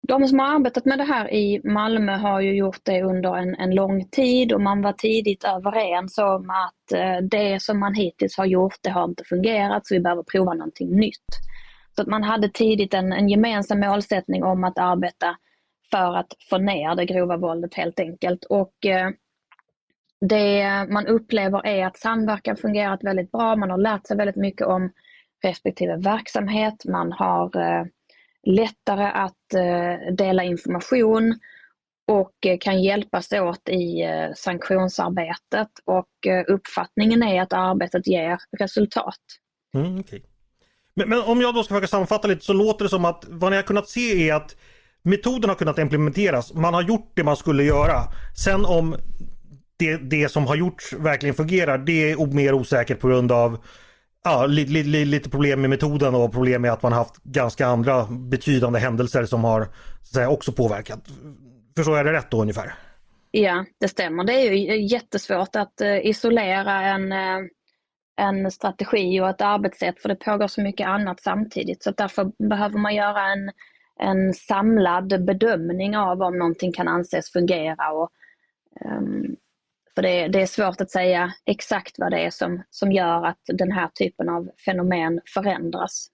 De 0.09 0.29
som 0.29 0.39
har 0.39 0.55
arbetat 0.55 0.85
med 0.85 0.99
det 0.99 1.05
här 1.05 1.35
i 1.35 1.61
Malmö 1.65 2.17
har 2.17 2.41
ju 2.41 2.57
gjort 2.57 2.81
det 2.83 3.03
under 3.03 3.37
en, 3.37 3.55
en 3.55 3.75
lång 3.75 4.09
tid 4.09 4.53
och 4.53 4.61
man 4.61 4.83
var 4.83 4.93
tidigt 4.93 5.45
överens 5.45 6.19
om 6.19 6.51
att 6.51 6.93
eh, 6.93 7.17
det 7.31 7.63
som 7.63 7.79
man 7.79 7.95
hittills 7.95 8.37
har 8.37 8.47
gjort, 8.47 8.77
det 8.83 8.91
har 8.91 9.05
inte 9.05 9.25
fungerat 9.25 9.87
så 9.87 9.95
vi 9.95 10.01
behöver 10.01 10.23
prova 10.23 10.55
någonting 10.55 10.97
nytt. 10.97 11.27
Så 11.97 12.03
att 12.03 12.09
man 12.09 12.23
hade 12.23 12.49
tidigt 12.49 12.95
en, 12.95 13.13
en 13.13 13.29
gemensam 13.29 13.81
målsättning 13.81 14.45
om 14.45 14.65
att 14.65 14.79
arbeta 14.79 15.37
för 15.91 16.17
att 16.17 16.33
få 16.51 16.59
ner 16.59 16.95
det 16.95 17.05
grova 17.05 17.37
våldet 17.37 17.75
helt 17.75 18.01
enkelt. 18.01 18.45
Och 18.45 18.87
eh, 18.87 19.11
det 20.21 20.87
man 20.91 21.07
upplever 21.07 21.67
är 21.67 21.87
att 21.87 21.99
samverkan 21.99 22.57
fungerat 22.57 23.05
väldigt 23.05 23.33
bra. 23.33 23.57
Man 23.57 23.71
har 23.71 23.79
lärt 23.79 24.07
sig 24.07 24.17
väldigt 24.17 24.37
mycket 24.37 24.67
om 24.67 24.93
respektive 25.45 25.97
verksamhet. 25.97 26.85
Man 26.85 27.13
har 27.13 27.57
eh, 27.57 27.85
lättare 28.49 29.05
att 29.05 29.55
eh, 29.55 30.15
dela 30.15 30.45
information 30.45 31.39
och 32.13 32.47
eh, 32.47 32.59
kan 32.61 32.83
hjälpas 32.83 33.33
åt 33.33 33.69
i 33.69 34.03
eh, 34.03 34.35
sanktionsarbetet 34.37 35.69
och 35.85 36.09
uppfattningen 36.49 37.23
är 37.23 37.43
att 37.43 37.53
arbetet 37.53 38.07
ger 38.07 38.39
resultat. 38.59 39.19
Mm, 39.75 39.99
okay. 39.99 40.21
men, 40.95 41.09
men, 41.09 41.23
om 41.23 41.41
jag 41.41 41.55
då 41.55 41.63
ska 41.63 41.75
försöka 41.75 41.87
sammanfatta 41.87 42.29
lite 42.29 42.45
så 42.45 42.53
låter 42.53 42.85
det 42.85 42.89
som 42.89 43.05
att 43.05 43.25
vad 43.29 43.51
ni 43.51 43.57
har 43.57 43.63
kunnat 43.63 43.89
se 43.89 44.29
är 44.31 44.35
att 44.35 44.57
metoden 45.03 45.49
har 45.49 45.57
kunnat 45.57 45.79
implementeras. 45.79 46.55
Man 46.55 46.75
har 46.75 46.83
gjort 46.83 47.13
det 47.15 47.25
man 47.25 47.37
skulle 47.37 47.65
göra. 47.65 48.03
Sen 48.45 48.65
om 48.65 48.97
det, 49.77 49.97
det 49.97 50.29
som 50.29 50.47
har 50.47 50.57
gjorts 50.57 50.93
verkligen 50.93 51.35
fungerar, 51.35 51.79
det 51.79 52.11
är 52.11 52.35
mer 52.35 52.55
osäkert 52.55 53.01
på 53.01 53.09
grund 53.09 53.33
av 53.33 53.65
ja, 54.29 54.47
li, 54.47 54.65
li, 54.65 55.05
lite 55.05 55.31
problem 55.31 55.61
med 55.61 55.71
metoden 55.71 56.15
och 56.15 56.33
problem 56.33 56.63
med 56.63 56.73
att 56.73 56.83
man 56.83 56.93
haft 56.93 57.17
ganska 57.17 57.67
andra 57.67 58.07
betydande 58.11 58.79
händelser 58.79 59.25
som 59.25 59.45
har 59.45 59.69
säga, 60.13 60.31
också 60.31 60.53
påverkat. 60.53 61.01
Förstår 61.77 61.97
jag 61.97 62.07
det 62.07 62.13
rätt 62.13 62.31
då 62.31 62.43
ungefär? 62.43 62.75
Ja, 63.31 63.65
det 63.81 63.89
stämmer. 63.89 64.25
Det 64.25 64.33
är 64.33 64.53
ju 64.53 64.87
jättesvårt 64.87 65.57
att 65.57 65.81
eh, 65.81 66.07
isolera 66.07 66.81
en, 66.81 67.13
eh, 67.13 67.39
en 68.17 68.51
strategi 68.51 69.21
och 69.21 69.29
ett 69.29 69.41
arbetssätt 69.41 70.03
för 70.03 70.09
det 70.09 70.17
pågår 70.17 70.47
så 70.47 70.63
mycket 70.63 70.87
annat 70.87 71.21
samtidigt. 71.21 71.83
Så 71.83 71.91
därför 71.91 72.49
behöver 72.49 72.79
man 72.79 72.95
göra 72.95 73.33
en, 73.33 73.51
en 74.01 74.35
samlad 74.35 75.25
bedömning 75.25 75.97
av 75.97 76.23
om 76.23 76.39
någonting 76.39 76.73
kan 76.73 76.89
anses 76.89 77.33
fungera. 77.33 77.91
Och, 77.91 78.11
um, 78.85 79.37
för 79.99 80.03
det, 80.03 80.29
det, 80.29 80.43
är 80.43 80.47
svårt 80.47 80.81
att 80.81 80.91
säga 80.91 81.33
exakt 81.47 81.95
vad 81.99 82.11
det 82.11 82.19
är 82.19 82.31
som, 82.31 82.63
som 82.71 82.93
gör 82.93 83.27
att 83.27 83.41
den 83.47 83.73
här 83.73 83.89
typen 83.89 84.29
av 84.29 84.51
fenomen 84.65 85.21
förändras. 85.35 86.09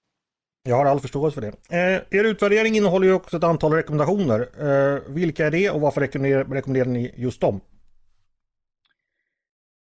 Jag 0.62 0.76
har 0.76 0.86
all 0.86 1.00
förståelse 1.00 1.34
för 1.34 1.40
det. 1.40 1.76
Eh, 1.76 2.18
er 2.20 2.24
utvärdering 2.24 2.76
innehåller 2.76 3.06
ju 3.06 3.12
också 3.12 3.36
ett 3.36 3.44
antal 3.44 3.72
rekommendationer. 3.72 4.40
Eh, 4.40 5.00
vilka 5.08 5.46
är 5.46 5.50
det 5.50 5.70
och 5.70 5.80
varför 5.80 6.00
rekommenderar, 6.00 6.44
rekommenderar 6.44 6.88
ni 6.88 7.14
just 7.16 7.40
dem? 7.40 7.60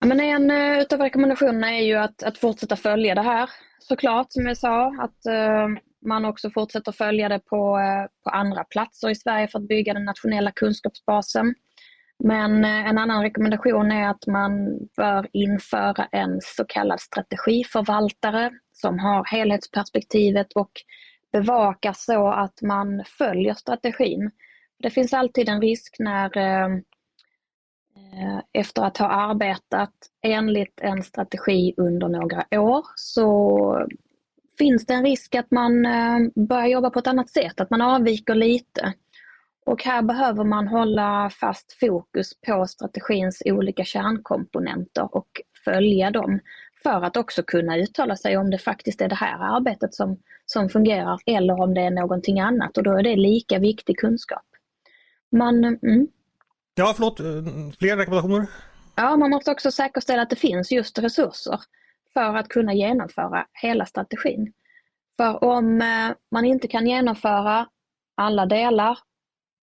Ja, 0.01 0.07
men 0.07 0.21
en 0.21 0.51
uh, 0.51 0.81
utav 0.81 1.01
rekommendationerna 1.01 1.75
är 1.75 1.83
ju 1.83 1.95
att, 1.95 2.23
att 2.23 2.39
fortsätta 2.39 2.77
följa 2.77 3.15
det 3.15 3.23
här 3.23 3.51
såklart 3.79 4.27
som 4.33 4.47
jag 4.47 4.57
sa. 4.57 4.87
Att 4.87 5.27
uh, 5.29 5.77
man 6.07 6.25
också 6.25 6.51
fortsätter 6.51 6.93
följa 6.93 7.29
det 7.29 7.39
på, 7.39 7.77
uh, 7.79 8.07
på 8.25 8.31
andra 8.31 8.65
platser 8.65 9.11
i 9.11 9.15
Sverige 9.15 9.49
för 9.49 9.59
att 9.59 9.69
bygga 9.69 9.95
den 9.95 10.05
nationella 10.05 10.51
kunskapsbasen. 10.51 11.55
Men 12.19 12.65
eh, 12.65 12.89
en 12.89 12.99
annan 12.99 13.23
rekommendation 13.23 13.93
är 13.93 14.09
att 14.09 14.27
man 14.27 14.79
bör 14.97 15.29
införa 15.33 16.05
en 16.13 16.41
så 16.43 16.65
kallad 16.65 17.01
strategiförvaltare 17.01 18.51
som 18.73 18.99
har 18.99 19.25
helhetsperspektivet 19.25 20.53
och 20.53 20.71
bevakar 21.33 21.93
så 21.93 22.29
att 22.29 22.63
man 22.63 23.05
följer 23.07 23.55
strategin. 23.55 24.31
Det 24.79 24.91
finns 24.91 25.13
alltid 25.13 25.49
en 25.49 25.61
risk 25.61 25.97
när 25.99 26.39
eh, 26.39 26.67
eh, 27.97 28.41
efter 28.53 28.83
att 28.83 28.99
ha 28.99 29.09
arbetat 29.09 29.95
enligt 30.23 30.81
en 30.81 31.03
strategi 31.03 31.75
under 31.77 32.09
några 32.09 32.61
år 32.61 32.85
så 32.95 33.87
finns 34.59 34.87
det 34.87 34.95
en 34.95 35.05
risk 35.05 35.35
att 35.35 35.51
man 35.51 35.83
börjar 36.49 36.67
jobba 36.67 36.91
på 36.91 36.99
ett 36.99 37.07
annat 37.07 37.31
sätt, 37.31 37.61
att 37.61 37.71
man 37.71 37.81
avviker 37.81 38.35
lite. 38.35 38.95
Och 39.65 39.85
här 39.85 40.03
behöver 40.03 40.45
man 40.45 40.69
hålla 40.69 41.31
fast 41.31 41.73
fokus 41.81 42.41
på 42.47 42.67
strategins 42.67 43.43
olika 43.45 43.85
kärnkomponenter 43.85 45.17
och 45.17 45.29
följa 45.65 46.11
dem 46.11 46.41
för 46.83 47.03
att 47.03 47.17
också 47.17 47.43
kunna 47.43 47.77
uttala 47.77 48.17
sig 48.17 48.37
om 48.37 48.51
det 48.51 48.59
faktiskt 48.59 49.01
är 49.01 49.09
det 49.09 49.15
här 49.15 49.57
arbetet 49.57 49.95
som, 49.95 50.19
som 50.47 50.69
fungerar 50.69 51.19
eller 51.27 51.61
om 51.61 51.75
det 51.75 51.81
är 51.81 51.91
någonting 51.91 52.41
annat 52.41 52.77
och 52.77 52.83
då 52.83 52.99
är 52.99 53.03
det 53.03 53.17
lika 53.17 53.59
viktig 53.59 53.99
kunskap. 53.99 54.47
Man, 55.33 55.65
mm. 55.65 56.09
Ja, 56.75 56.93
förlåt, 56.97 57.21
fler 57.79 57.97
rekommendationer? 57.97 58.47
Ja, 58.97 59.17
man 59.17 59.31
måste 59.31 59.51
också 59.51 59.71
säkerställa 59.71 60.23
att 60.23 60.31
det 60.31 60.37
finns 60.37 60.73
just 60.73 60.99
resurser 60.99 61.61
för 62.13 62.37
att 62.37 62.49
kunna 62.49 62.75
genomföra 62.75 63.47
hela 63.63 63.87
strategin. 63.87 64.53
För 65.17 65.45
om 65.45 65.81
eh, 65.81 66.17
man 66.31 66.45
inte 66.45 66.69
kan 66.69 66.87
genomföra 66.87 67.67
alla 68.17 68.47
delar 68.47 68.99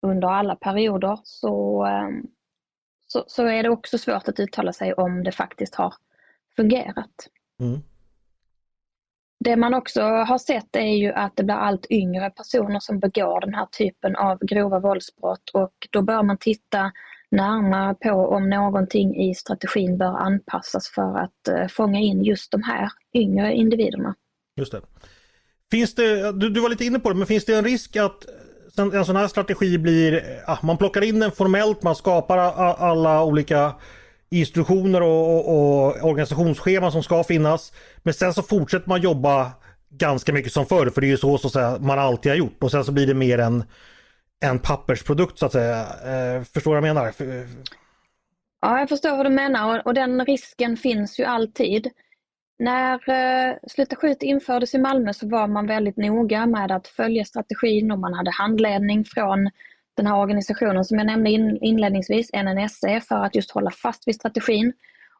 under 0.01 0.27
alla 0.27 0.56
perioder 0.56 1.20
så, 1.24 1.84
ehm, 1.86 2.24
så, 3.08 3.24
så, 3.27 3.46
är 3.46 3.63
det 3.63 3.70
också 3.70 3.98
svårt 3.98 4.27
att 4.27 4.39
uttala 4.39 4.74
sig 4.74 4.94
om 4.94 5.24
det 5.24 5.32
faktiskt 5.32 5.75
har 5.75 5.94
fungerat. 6.56 7.27
Mm. 7.60 7.79
Det 9.39 9.56
man 9.56 9.74
också 9.74 10.01
har 10.01 10.38
sett 10.38 10.75
är 10.75 10.98
ju 10.98 11.12
att 11.12 11.36
det 11.36 11.44
blir 11.44 11.56
allt 11.56 11.86
yngre 11.89 12.29
personer 12.29 12.79
som 12.79 13.00
begår 13.00 13.41
den 13.41 13.53
här 13.53 13.65
typen 13.65 14.15
av 14.15 14.39
grova 14.39 14.79
våldsbrott 14.79 15.50
och 15.53 15.88
då 15.91 16.01
bör 16.01 16.24
man 16.24 16.38
titta 16.38 16.91
närmare 17.32 17.96
på 17.96 18.12
om 18.12 18.50
någonting 18.50 19.29
i 19.29 19.36
strategin 19.36 19.98
bör 19.98 20.18
anpassas 20.18 20.89
för 20.89 21.18
att 21.20 21.48
eh, 21.48 21.68
fånga 21.68 22.00
in 22.00 22.24
just 22.24 22.51
de 22.51 22.63
här 22.63 22.89
yngre 23.13 23.53
individerna. 23.53 24.15
Just 24.56 24.72
det. 24.72 24.82
Finns 25.72 25.96
det, 25.96 26.32
du, 26.32 26.50
du 26.50 26.62
var 26.62 26.70
lite 26.70 26.86
inne 26.86 27.00
på 27.00 27.10
det, 27.10 27.15
men 27.15 27.27
finns 27.27 27.46
det 27.46 27.56
en 27.56 27.63
risk 27.63 27.96
att 27.96 28.25
en, 28.77 28.93
en 28.93 29.05
sån 29.05 29.15
här 29.15 29.27
strategi 29.27 29.77
blir, 29.77 30.23
att 30.45 30.63
man 30.63 30.77
plockar 30.77 31.01
in 31.01 31.19
den 31.19 31.31
formellt, 31.31 31.83
man 31.83 31.95
skapar 31.95 32.38
alla 32.38 33.23
olika 33.23 33.73
instruktioner 34.29 35.01
och, 35.01 35.35
och, 35.35 35.49
och 35.49 36.03
organisationsscheman 36.09 36.91
som 36.91 37.03
ska 37.03 37.23
finnas. 37.23 37.73
Men 37.97 38.13
sen 38.13 38.33
så 38.33 38.41
fortsätter 38.41 38.89
man 38.89 39.01
jobba 39.01 39.51
ganska 39.89 40.33
mycket 40.33 40.51
som 40.51 40.65
förr, 40.65 40.89
för 40.89 41.01
det 41.01 41.07
är 41.07 41.09
ju 41.09 41.17
så, 41.17 41.38
så 41.38 41.47
att 41.47 41.53
säga, 41.53 41.77
man 41.79 41.99
alltid 41.99 42.31
har 42.31 42.38
gjort. 42.38 42.63
Och 42.63 42.71
sen 42.71 42.85
så 42.85 42.91
blir 42.91 43.07
det 43.07 43.13
mer 43.13 43.38
en, 43.38 43.63
en 44.39 44.59
pappersprodukt 44.59 45.39
så 45.39 45.45
att 45.45 45.51
säga. 45.51 45.79
Eh, 45.79 46.43
förstår 46.43 46.75
du 46.75 46.81
vad 46.81 46.89
jag 46.89 46.95
menar? 46.95 47.13
Ja, 48.61 48.79
jag 48.79 48.89
förstår 48.89 49.17
vad 49.17 49.25
du 49.25 49.29
menar 49.29 49.79
och, 49.79 49.85
och 49.85 49.93
den 49.93 50.25
risken 50.25 50.77
finns 50.77 51.19
ju 51.19 51.23
alltid. 51.23 51.91
När 52.59 53.09
eh, 53.09 53.57
Sluta 53.67 53.95
skjut 53.95 54.23
infördes 54.23 54.73
i 54.73 54.77
Malmö 54.77 55.13
så 55.13 55.27
var 55.29 55.47
man 55.47 55.67
väldigt 55.67 55.97
noga 55.97 56.45
med 56.45 56.71
att 56.71 56.87
följa 56.87 57.25
strategin 57.25 57.91
och 57.91 57.99
man 57.99 58.13
hade 58.13 58.31
handledning 58.31 59.05
från 59.05 59.49
den 59.95 60.07
här 60.07 60.17
organisationen 60.17 60.85
som 60.85 60.97
jag 60.97 61.07
nämnde 61.07 61.29
in, 61.29 61.57
inledningsvis, 61.61 62.29
NNSE, 62.33 63.01
för 63.01 63.15
att 63.15 63.35
just 63.35 63.51
hålla 63.51 63.71
fast 63.71 64.07
vid 64.07 64.15
strategin. 64.15 64.73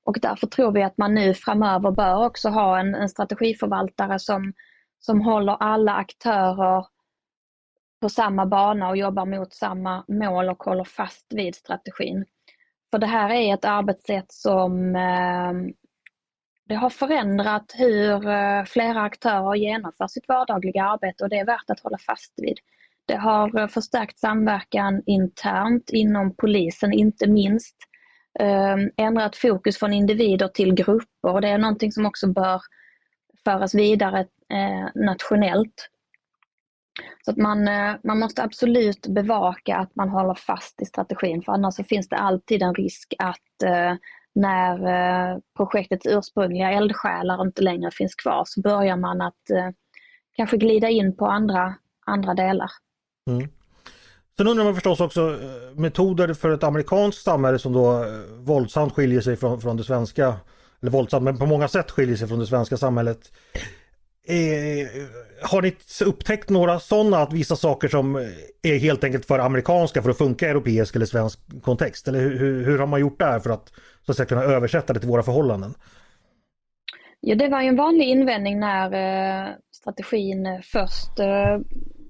Och 0.04 0.18
därför 0.22 0.48
tror 0.48 0.72
vi 0.72 0.84
att 0.84 0.98
man 0.98 1.16
nu 1.16 1.34
framöver 1.34 1.92
bör 1.92 2.26
också 2.26 2.50
ha 2.50 2.80
en, 2.80 2.96
en 2.96 3.10
strategiförvaltare 3.10 4.20
som, 4.20 4.54
som 5.00 5.22
håller 5.22 5.58
alla 5.60 5.94
aktörer 5.94 6.86
på 8.02 8.10
samma 8.10 8.46
bana 8.46 8.90
och 8.90 8.98
jobbar 8.98 9.26
mot 9.26 9.54
samma 9.54 10.04
mål 10.08 10.50
och 10.50 10.64
håller 10.64 10.84
fast 10.84 11.26
vid 11.30 11.56
strategin. 11.56 12.26
För 12.92 13.00
det 13.00 13.08
här 13.08 13.30
är 13.30 13.54
ett 13.54 13.66
arbetssätt 13.66 14.32
som 14.32 14.96
eh, 14.96 15.54
det 16.70 16.76
har 16.76 16.90
förändrat 16.90 17.74
hur 17.78 18.28
eh, 18.28 18.64
flera 18.64 19.02
aktörer 19.02 19.56
genomför 19.56 20.08
sitt 20.08 20.28
vardagliga 20.28 20.84
arbete 20.84 21.24
och 21.24 21.30
det 21.30 21.40
är 21.40 21.46
värt 21.46 21.70
att 21.70 21.80
hålla 21.80 21.98
fast 21.98 22.34
vid. 22.38 22.58
Det 23.06 23.16
har 23.16 23.60
eh, 23.60 23.68
förstärkt 23.68 24.20
samverkan 24.20 25.04
internt 25.06 25.90
inom 25.90 26.36
polisen, 26.36 26.94
inte 26.94 27.28
minst. 27.28 27.76
Ehm, 28.40 28.90
ändrat 28.98 29.36
fokus 29.36 29.78
från 29.78 29.94
individer 29.94 30.48
till 30.48 30.74
grupper 30.74 31.34
och 31.34 31.42
det 31.42 31.48
är 31.48 31.58
någonting 31.58 31.92
som 31.92 32.06
också 32.06 32.28
bör 32.28 32.62
föras 33.44 33.76
vidare 33.76 34.20
eh, 34.54 34.88
nationellt. 34.96 35.90
Så 37.26 37.32
att 37.32 37.38
man, 37.38 37.70
man 38.04 38.20
måste 38.20 38.44
absolut 38.44 39.08
bevaka 39.08 39.78
att 39.78 39.96
man 39.96 40.10
håller 40.10 40.34
fast 40.34 40.82
i 40.82 40.86
strategin 40.86 41.42
för 41.42 41.52
annars 41.52 41.76
så 41.76 41.84
finns 41.84 42.10
det 42.10 42.16
alltid 42.16 42.62
en 42.62 42.74
risk 42.74 43.14
att 43.18 43.70
när 44.36 44.74
eh, 44.74 45.38
projektets 45.58 46.06
ursprungliga 46.06 46.72
eldsjälar 46.72 47.42
inte 47.42 47.62
längre 47.62 47.92
finns 47.92 48.16
kvar 48.16 48.44
så 48.46 48.62
börjar 48.62 48.98
man 48.98 49.22
att 49.22 49.50
eh, 49.50 49.70
kanske 50.36 50.58
glida 50.58 50.90
in 50.90 51.16
på 51.16 51.26
andra, 51.26 51.76
andra 52.06 52.34
delar. 52.34 52.70
Mm. 53.30 53.50
Sen 54.38 54.48
undrar 54.48 54.64
man 54.64 54.74
förstås 54.74 55.00
också 55.00 55.22
eh, 55.22 55.80
metoder 55.80 56.34
för 56.34 56.50
ett 56.50 56.64
amerikanskt 56.64 57.24
samhälle 57.24 57.60
som 57.60 57.74
då 57.74 58.04
eh, 58.04 58.10
våldsamt 58.38 58.94
skiljer 58.94 59.22
sig 59.22 59.36
från, 59.36 59.62
från 59.62 59.78
det 59.78 59.84
svenska, 59.84 60.36
eller 60.82 60.92
våldsamt 60.92 61.24
men 61.24 61.38
på 61.38 61.46
många 61.46 61.68
sätt 61.68 61.92
skiljer 61.92 62.16
sig 62.16 62.28
från 62.28 62.40
det 62.40 62.48
svenska 62.48 62.78
samhället. 62.78 63.32
Eh, 64.30 64.88
har 65.42 65.62
ni 65.62 65.76
upptäckt 66.06 66.50
några 66.50 66.80
sådana, 66.80 67.18
att 67.18 67.34
vissa 67.34 67.56
saker 67.56 67.88
som 67.88 68.16
eh, 68.16 68.22
är 68.64 68.80
helt 68.80 69.04
enkelt 69.04 69.26
för 69.26 69.40
amerikanska 69.40 70.02
för 70.02 70.10
att 70.10 70.18
funka 70.18 70.46
i 70.46 70.50
europeisk 70.50 70.96
eller 70.96 71.06
svensk 71.06 71.40
kontext? 71.62 72.08
Eller 72.08 72.20
hur, 72.20 72.66
hur 72.66 72.80
har 72.80 72.88
man 72.88 73.00
gjort 73.00 73.20
där 73.20 73.40
för 73.40 73.50
att, 73.50 73.72
så 74.06 74.12
att 74.12 74.18
säga, 74.18 74.28
kunna 74.28 74.44
översätta 74.44 74.94
det 74.94 75.00
till 75.00 75.10
våra 75.10 75.24
förhållanden? 75.24 75.74
Ja, 77.20 77.36
det 77.36 77.48
var 77.48 77.62
ju 77.62 77.68
en 77.68 77.76
vanlig 77.76 78.06
invändning 78.10 78.60
när 78.60 78.86
eh, 78.94 79.48
strategin 79.72 80.62
först 80.64 81.20
eh, 81.20 81.60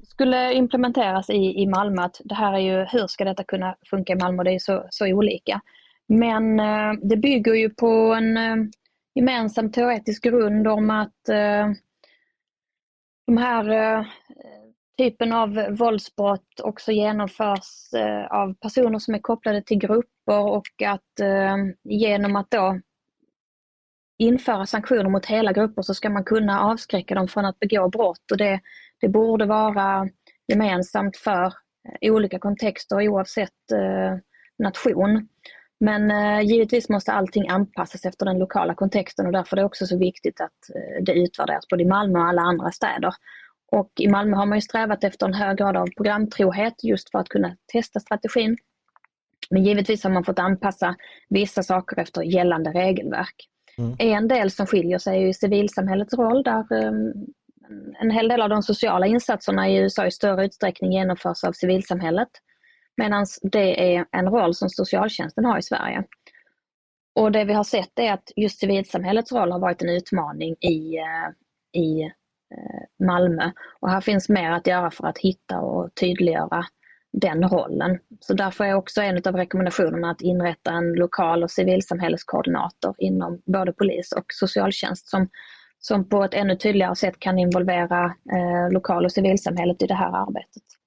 skulle 0.03 0.53
implementeras 0.53 1.29
i, 1.29 1.61
i 1.61 1.67
Malmö 1.67 2.01
att 2.01 2.21
det 2.23 2.35
här 2.35 2.53
är 2.53 2.59
ju, 2.59 2.85
hur 2.85 3.07
ska 3.07 3.25
detta 3.25 3.43
kunna 3.43 3.75
funka 3.89 4.13
i 4.13 4.15
Malmö? 4.15 4.43
Det 4.43 4.51
är 4.51 4.59
så, 4.59 4.87
så 4.89 5.07
olika. 5.07 5.61
Men 6.07 6.59
eh, 6.59 6.93
det 7.01 7.17
bygger 7.17 7.53
ju 7.53 7.69
på 7.69 7.87
en 8.13 8.37
eh, 8.37 8.55
gemensam 9.15 9.71
teoretisk 9.71 10.23
grund 10.23 10.67
om 10.67 10.89
att 10.89 11.29
eh, 11.29 11.69
de 13.29 13.37
här 13.37 13.69
eh, 13.69 14.05
typen 14.97 15.33
av 15.33 15.67
våldsbrott 15.69 16.59
också 16.63 16.91
genomförs 16.91 17.93
eh, 17.95 18.25
av 18.25 18.53
personer 18.53 18.99
som 18.99 19.13
är 19.13 19.19
kopplade 19.19 19.61
till 19.61 19.79
grupper 19.79 20.39
och 20.39 20.81
att 20.85 21.19
eh, 21.21 21.55
genom 21.83 22.35
att 22.35 22.51
då 22.51 22.79
införa 24.17 24.65
sanktioner 24.65 25.09
mot 25.09 25.25
hela 25.25 25.51
grupper 25.51 25.81
så 25.81 25.93
ska 25.93 26.09
man 26.09 26.23
kunna 26.23 26.61
avskräcka 26.61 27.15
dem 27.15 27.27
från 27.27 27.45
att 27.45 27.59
begå 27.59 27.89
brott 27.89 28.31
och 28.31 28.37
det, 28.37 28.59
det 29.01 29.07
borde 29.07 29.45
vara 29.45 30.09
gemensamt 30.47 31.17
för 31.17 31.45
eh, 31.45 32.13
olika 32.13 32.39
kontexter 32.39 33.09
oavsett 33.09 33.71
eh, 33.71 34.17
nation. 34.63 35.27
Men 35.79 36.11
eh, 36.11 36.41
givetvis 36.41 36.89
måste 36.89 37.11
allting 37.11 37.47
anpassas 37.49 38.05
efter 38.05 38.25
den 38.25 38.39
lokala 38.39 38.75
kontexten 38.75 39.25
och 39.25 39.31
därför 39.31 39.57
är 39.57 39.61
det 39.61 39.65
också 39.65 39.85
så 39.85 39.97
viktigt 39.97 40.41
att 40.41 40.75
eh, 40.75 41.03
det 41.03 41.13
utvärderas 41.13 41.67
både 41.69 41.83
i 41.83 41.87
Malmö 41.87 42.19
och 42.19 42.25
alla 42.25 42.41
andra 42.41 42.71
städer. 42.71 43.13
Och 43.71 43.91
i 43.99 44.07
Malmö 44.07 44.37
har 44.37 44.45
man 44.45 44.57
ju 44.57 44.61
strävat 44.61 45.03
efter 45.03 45.25
en 45.25 45.33
hög 45.33 45.57
grad 45.57 45.77
av 45.77 45.87
programtrohet 45.97 46.83
just 46.83 47.11
för 47.11 47.19
att 47.19 47.29
kunna 47.29 47.55
testa 47.73 47.99
strategin. 47.99 48.57
Men 49.49 49.63
givetvis 49.63 50.03
har 50.03 50.11
man 50.11 50.23
fått 50.23 50.39
anpassa 50.39 50.95
vissa 51.29 51.63
saker 51.63 51.99
efter 51.99 52.21
gällande 52.21 52.69
regelverk. 52.69 53.35
Mm. 53.77 53.95
En 53.99 54.27
del 54.27 54.51
som 54.51 54.65
skiljer 54.65 54.97
sig 54.97 55.17
är 55.17 55.27
ju 55.27 55.33
civilsamhällets 55.33 56.13
roll 56.13 56.43
där 56.43 56.87
um, 56.87 57.13
en 58.01 58.11
hel 58.11 58.27
del 58.27 58.41
av 58.41 58.49
de 58.49 58.63
sociala 58.63 59.07
insatserna 59.07 59.69
i 59.69 59.77
USA 59.77 60.05
i 60.05 60.11
större 60.11 60.45
utsträckning 60.45 60.91
genomförs 60.91 61.43
av 61.43 61.51
civilsamhället. 61.51 62.29
Medan 62.99 63.25
det 63.41 63.95
är 63.95 64.05
en 64.11 64.25
roll 64.25 64.55
som 64.55 64.69
socialtjänsten 64.69 65.45
har 65.45 65.57
i 65.57 65.61
Sverige. 65.61 66.03
Och 67.15 67.31
det 67.31 67.43
vi 67.43 67.53
har 67.53 67.63
sett 67.63 67.99
är 67.99 68.13
att 68.13 68.31
just 68.35 68.59
civilsamhällets 68.59 69.31
roll 69.31 69.51
har 69.51 69.59
varit 69.59 69.81
en 69.81 69.89
utmaning 69.89 70.55
i, 70.59 70.97
eh, 70.97 71.81
i 71.81 72.01
eh, 72.01 73.05
Malmö. 73.05 73.51
Och 73.79 73.89
här 73.89 74.01
finns 74.01 74.29
mer 74.29 74.51
att 74.51 74.67
göra 74.67 74.91
för 74.91 75.07
att 75.07 75.17
hitta 75.17 75.59
och 75.59 75.95
tydliggöra 75.95 76.65
den 77.13 77.49
rollen. 77.49 77.99
Så 78.19 78.33
därför 78.33 78.63
är 78.63 78.73
också 78.73 79.01
en 79.01 79.21
av 79.25 79.35
rekommendationerna 79.35 80.11
att 80.11 80.21
inrätta 80.21 80.71
en 80.71 80.93
lokal 80.93 81.43
och 81.43 81.51
civilsamhälleskoordinator 81.51 82.95
inom 82.97 83.41
både 83.45 83.73
polis 83.73 84.11
och 84.11 84.25
socialtjänst 84.27 85.09
som, 85.09 85.29
som 85.79 86.09
på 86.09 86.23
ett 86.23 86.33
ännu 86.33 86.55
tydligare 86.55 86.95
sätt 86.95 87.19
kan 87.19 87.39
involvera 87.39 88.05
eh, 88.05 88.71
lokal 88.71 89.05
och 89.05 89.11
civilsamhället 89.11 89.81
i 89.81 89.87
det 89.87 89.93
här 89.93 90.27
arbetet. 90.27 90.78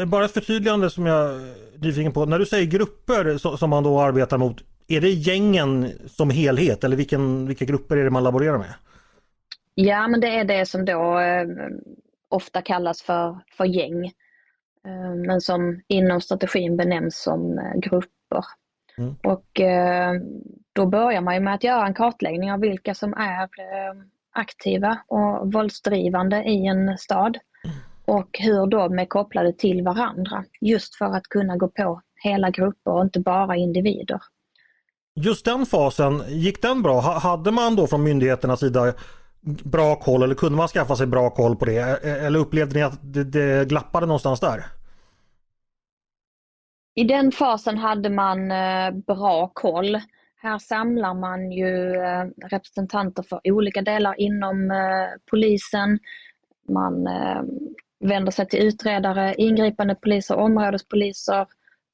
Eh, 0.00 0.06
bara 0.06 0.24
ett 0.24 0.32
förtydligande 0.32 0.90
som 0.90 1.06
jag 1.06 1.34
är 1.34 1.54
nyfiken 1.78 2.12
på. 2.12 2.24
När 2.24 2.38
du 2.38 2.46
säger 2.46 2.66
grupper 2.66 3.56
som 3.56 3.70
man 3.70 3.82
då 3.84 4.00
arbetar 4.00 4.38
mot, 4.38 4.56
är 4.88 5.00
det 5.00 5.10
gängen 5.10 5.92
som 6.06 6.30
helhet 6.30 6.84
eller 6.84 6.96
vilken, 6.96 7.46
vilka 7.46 7.64
grupper 7.64 7.96
är 7.96 8.04
det 8.04 8.10
man 8.10 8.24
laborerar 8.24 8.58
med? 8.58 8.74
Ja, 9.74 10.08
men 10.08 10.20
det 10.20 10.28
är 10.28 10.44
det 10.44 10.66
som 10.66 10.84
då 10.84 11.18
eh, 11.18 11.46
ofta 12.28 12.62
kallas 12.62 13.02
för, 13.02 13.38
för 13.56 13.64
gäng. 13.64 14.04
Eh, 14.86 15.14
men 15.26 15.40
som 15.40 15.82
inom 15.88 16.20
strategin 16.20 16.76
benämns 16.76 17.22
som 17.22 17.58
eh, 17.58 17.80
grupper. 17.80 18.44
Mm. 18.98 19.14
Och 19.24 19.60
då 20.72 20.86
börjar 20.86 21.20
man 21.20 21.34
ju 21.34 21.40
med 21.40 21.54
att 21.54 21.64
göra 21.64 21.86
en 21.86 21.94
kartläggning 21.94 22.52
av 22.52 22.60
vilka 22.60 22.94
som 22.94 23.14
är 23.14 23.48
aktiva 24.32 24.98
och 25.06 25.52
våldsdrivande 25.52 26.42
i 26.44 26.66
en 26.66 26.98
stad 26.98 27.38
och 28.06 28.28
hur 28.38 28.66
de 28.66 28.98
är 28.98 29.06
kopplade 29.06 29.52
till 29.52 29.82
varandra. 29.82 30.44
Just 30.60 30.94
för 30.94 31.04
att 31.04 31.22
kunna 31.22 31.56
gå 31.56 31.68
på 31.68 32.00
hela 32.22 32.50
grupper 32.50 32.90
och 32.90 33.02
inte 33.02 33.20
bara 33.20 33.56
individer. 33.56 34.20
Just 35.20 35.44
den 35.44 35.66
fasen, 35.66 36.22
gick 36.28 36.62
den 36.62 36.82
bra? 36.82 37.00
Hade 37.00 37.50
man 37.50 37.76
då 37.76 37.86
från 37.86 38.02
myndigheternas 38.02 38.60
sida 38.60 38.92
bra 39.64 39.96
koll 39.96 40.22
eller 40.22 40.34
kunde 40.34 40.56
man 40.56 40.68
skaffa 40.68 40.96
sig 40.96 41.06
bra 41.06 41.30
koll 41.30 41.56
på 41.56 41.64
det? 41.64 42.04
Eller 42.04 42.38
upplevde 42.38 42.74
ni 42.74 42.82
att 42.82 42.98
det, 43.02 43.24
det 43.24 43.68
glappade 43.68 44.06
någonstans 44.06 44.40
där? 44.40 44.64
I 46.94 47.04
den 47.04 47.32
fasen 47.32 47.78
hade 47.78 48.10
man 48.10 48.50
eh, 48.50 48.90
bra 48.90 49.50
koll. 49.54 50.00
Här 50.36 50.58
samlar 50.58 51.14
man 51.14 51.52
ju 51.52 51.96
eh, 51.96 52.24
representanter 52.50 53.22
för 53.22 53.40
olika 53.44 53.82
delar 53.82 54.20
inom 54.20 54.70
eh, 54.70 55.20
polisen. 55.30 55.98
Man 56.68 57.06
vänder 58.08 58.32
sig 58.32 58.48
till 58.48 58.66
utredare, 58.66 59.34
ingripande 59.38 59.94
poliser, 59.94 60.36
områdespoliser, 60.36 61.46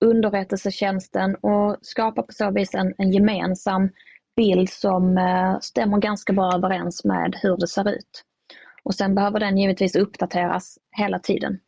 underrättelsetjänsten 0.04 1.34
och 1.34 1.76
skapar 1.82 2.22
på 2.22 2.32
så 2.32 2.50
vis 2.50 2.74
en, 2.74 2.94
en 2.98 3.12
gemensam 3.12 3.90
bild 4.36 4.70
som 4.70 5.18
eh, 5.18 5.58
stämmer 5.60 5.98
ganska 5.98 6.32
bra 6.32 6.54
överens 6.54 7.04
med 7.04 7.36
hur 7.42 7.56
det 7.56 7.66
ser 7.66 7.90
ut. 7.90 8.24
Och 8.82 8.94
sen 8.94 9.14
behöver 9.14 9.40
den 9.40 9.58
givetvis 9.58 9.96
uppdateras 9.96 10.78
hela 10.96 11.18
tiden. 11.18 11.58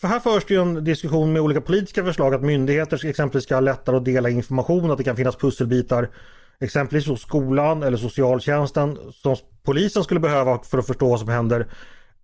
För 0.00 0.08
här 0.08 0.20
förs 0.20 0.44
det 0.44 0.54
ju 0.54 0.60
en 0.60 0.84
diskussion 0.84 1.32
med 1.32 1.42
olika 1.42 1.60
politiska 1.60 2.04
förslag 2.04 2.34
att 2.34 2.42
myndigheter 2.42 3.06
exempelvis 3.06 3.44
ska 3.44 3.54
ha 3.54 3.60
lättare 3.60 3.96
att 3.96 4.04
dela 4.04 4.30
information, 4.30 4.90
att 4.90 4.98
det 4.98 5.04
kan 5.04 5.16
finnas 5.16 5.36
pusselbitar 5.36 6.08
exempelvis 6.60 7.06
hos 7.06 7.20
skolan 7.20 7.82
eller 7.82 7.96
socialtjänsten 7.96 8.98
som 9.12 9.36
polisen 9.62 10.04
skulle 10.04 10.20
behöva 10.20 10.58
för 10.58 10.78
att 10.78 10.86
förstå 10.86 11.08
vad 11.08 11.20
som 11.20 11.28
händer 11.28 11.66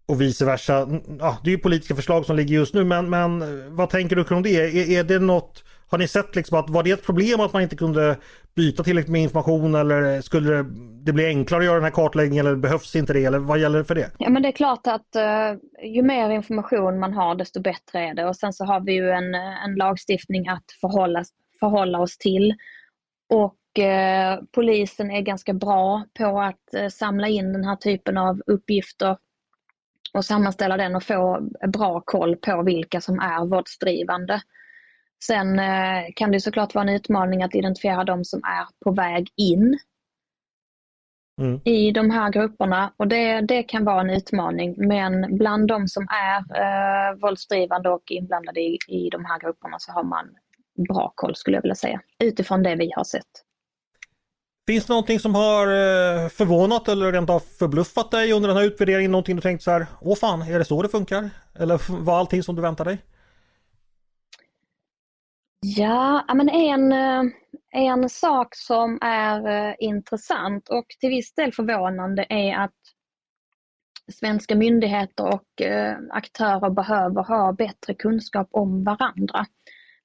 och 0.09 0.21
vice 0.21 0.45
versa. 0.45 0.88
Ja, 1.19 1.38
det 1.45 1.51
är 1.51 1.53
ju 1.53 1.59
politiska 1.59 1.95
förslag 1.95 2.27
som 2.27 2.37
ligger 2.37 2.55
just 2.55 2.75
nu 2.75 2.85
men, 2.85 3.11
men 3.11 3.42
vad 3.77 3.90
tänker 3.90 4.16
du 4.16 4.25
kring 4.25 4.42
det? 4.42 4.51
Är, 4.51 4.90
är 4.99 5.05
det 5.05 5.19
något, 5.19 5.64
har 5.88 5.99
ni 5.99 6.09
sett 6.09 6.37
liksom 6.37 6.59
att 6.59 6.71
var 6.71 6.83
det 6.83 6.90
ett 6.90 7.07
problem 7.07 7.40
att 7.40 7.53
man 7.53 7.62
inte 7.62 7.77
kunde 7.77 8.16
byta 8.55 8.83
tillräckligt 8.83 9.12
med 9.12 9.23
information 9.23 9.75
eller 9.75 10.21
skulle 10.21 10.62
det 11.05 11.12
bli 11.12 11.27
enklare 11.27 11.61
att 11.61 11.64
göra 11.64 11.75
den 11.75 11.85
här 11.85 11.90
kartläggningen 11.90 12.47
eller 12.47 12.57
behövs 12.57 12.97
inte 12.97 13.12
det 13.12 13.25
eller 13.25 13.38
vad 13.38 13.59
gäller 13.59 13.79
det 13.79 13.85
för 13.85 13.95
det? 13.95 14.11
Ja 14.19 14.31
men 14.31 14.42
det 14.42 14.49
är 14.49 14.53
klart 14.53 14.87
att 14.87 15.16
uh, 15.16 15.88
ju 15.95 16.03
mer 16.03 16.31
information 16.31 16.99
man 16.99 17.12
har 17.12 17.35
desto 17.35 17.61
bättre 17.61 18.01
är 18.01 18.14
det 18.14 18.27
och 18.27 18.37
sen 18.37 18.53
så 18.53 18.64
har 18.64 18.81
vi 18.81 18.92
ju 18.92 19.11
en, 19.11 19.35
eh, 19.35 19.64
en 19.64 19.75
lagstiftning 19.75 20.49
att 20.49 20.64
förhålla, 20.81 21.25
förhålla 21.61 22.01
oss 22.01 22.19
till. 22.19 22.55
Och 23.29 23.59
uh, 23.79 24.45
polisen 24.53 25.11
är 25.11 25.21
ganska 25.21 25.53
bra 25.53 26.05
på 26.19 26.40
att 26.40 26.81
uh, 26.83 26.88
samla 26.88 27.29
in 27.29 27.53
den 27.53 27.64
här 27.64 27.77
typen 27.77 28.16
av 28.19 28.42
uppgifter 28.47 29.16
och 30.16 30.24
sammanställa 30.24 30.76
den 30.76 30.96
och 30.96 31.02
få 31.02 31.48
bra 31.68 32.02
koll 32.05 32.37
på 32.37 32.62
vilka 32.62 33.00
som 33.00 33.18
är 33.18 33.46
våldsdrivande. 33.46 34.42
Sen 35.24 35.59
eh, 35.59 36.05
kan 36.16 36.33
det 36.33 36.40
såklart 36.40 36.74
vara 36.74 36.88
en 36.88 36.94
utmaning 36.94 37.42
att 37.42 37.55
identifiera 37.55 38.05
de 38.05 38.24
som 38.24 38.40
är 38.44 38.85
på 38.85 38.90
väg 38.90 39.29
in 39.37 39.79
mm. 41.40 41.61
i 41.64 41.90
de 41.90 42.11
här 42.11 42.31
grupperna 42.33 42.92
och 42.96 43.09
det, 43.09 43.40
det 43.40 43.62
kan 43.62 43.85
vara 43.85 44.00
en 44.00 44.11
utmaning 44.11 44.74
men 44.79 45.37
bland 45.37 45.68
de 45.68 45.88
som 45.88 46.07
är 46.09 46.38
eh, 46.38 47.18
våldsdrivande 47.18 47.90
och 47.90 48.11
inblandade 48.11 48.61
i, 48.61 48.79
i 48.88 49.11
de 49.11 49.24
här 49.24 49.40
grupperna 49.40 49.79
så 49.79 49.92
har 49.92 50.05
man 50.05 50.37
bra 50.88 51.12
koll 51.14 51.37
skulle 51.37 51.57
jag 51.57 51.62
vilja 51.62 51.74
säga 51.74 52.00
utifrån 52.18 52.62
det 52.62 52.74
vi 52.76 52.92
har 52.96 53.05
sett. 53.05 53.42
Finns 54.68 54.87
det 54.87 54.92
någonting 54.92 55.20
som 55.20 55.35
har 55.35 55.66
eh, 55.66 56.29
förvånat 56.29 56.88
eller 56.88 57.12
rent 57.12 57.31
av 57.31 57.40
förbluffat 57.40 58.11
dig 58.11 58.33
under 58.33 58.48
den 58.48 58.57
här 58.57 58.64
utvärderingen? 58.64 59.11
Någonting 59.11 59.37
du 59.37 59.42
tänkt 59.42 59.62
så 59.62 59.70
här, 59.70 59.87
åh 60.00 60.16
fan, 60.16 60.42
är 60.42 60.59
det 60.59 60.64
så 60.64 60.83
det 60.83 60.88
funkar? 60.88 61.31
Eller 61.59 62.02
var 62.05 62.18
allting 62.18 62.42
som 62.42 62.57
du 62.57 62.62
väntade 62.62 62.90
dig? 62.90 62.98
Ja, 65.61 66.24
men 66.35 66.48
en, 66.48 66.92
eh, 66.92 67.33
en 67.70 68.09
sak 68.09 68.48
som 68.57 68.98
är 69.02 69.68
eh, 69.68 69.74
intressant 69.79 70.68
och 70.68 70.87
till 71.00 71.11
viss 71.11 71.35
del 71.35 71.52
förvånande 71.52 72.26
är 72.29 72.57
att 72.57 72.74
svenska 74.12 74.55
myndigheter 74.55 75.26
och 75.26 75.62
aktörer 76.11 76.70
behöver 76.70 77.22
ha 77.22 77.52
bättre 77.52 77.94
kunskap 77.94 78.48
om 78.50 78.85
varandra. 78.85 79.46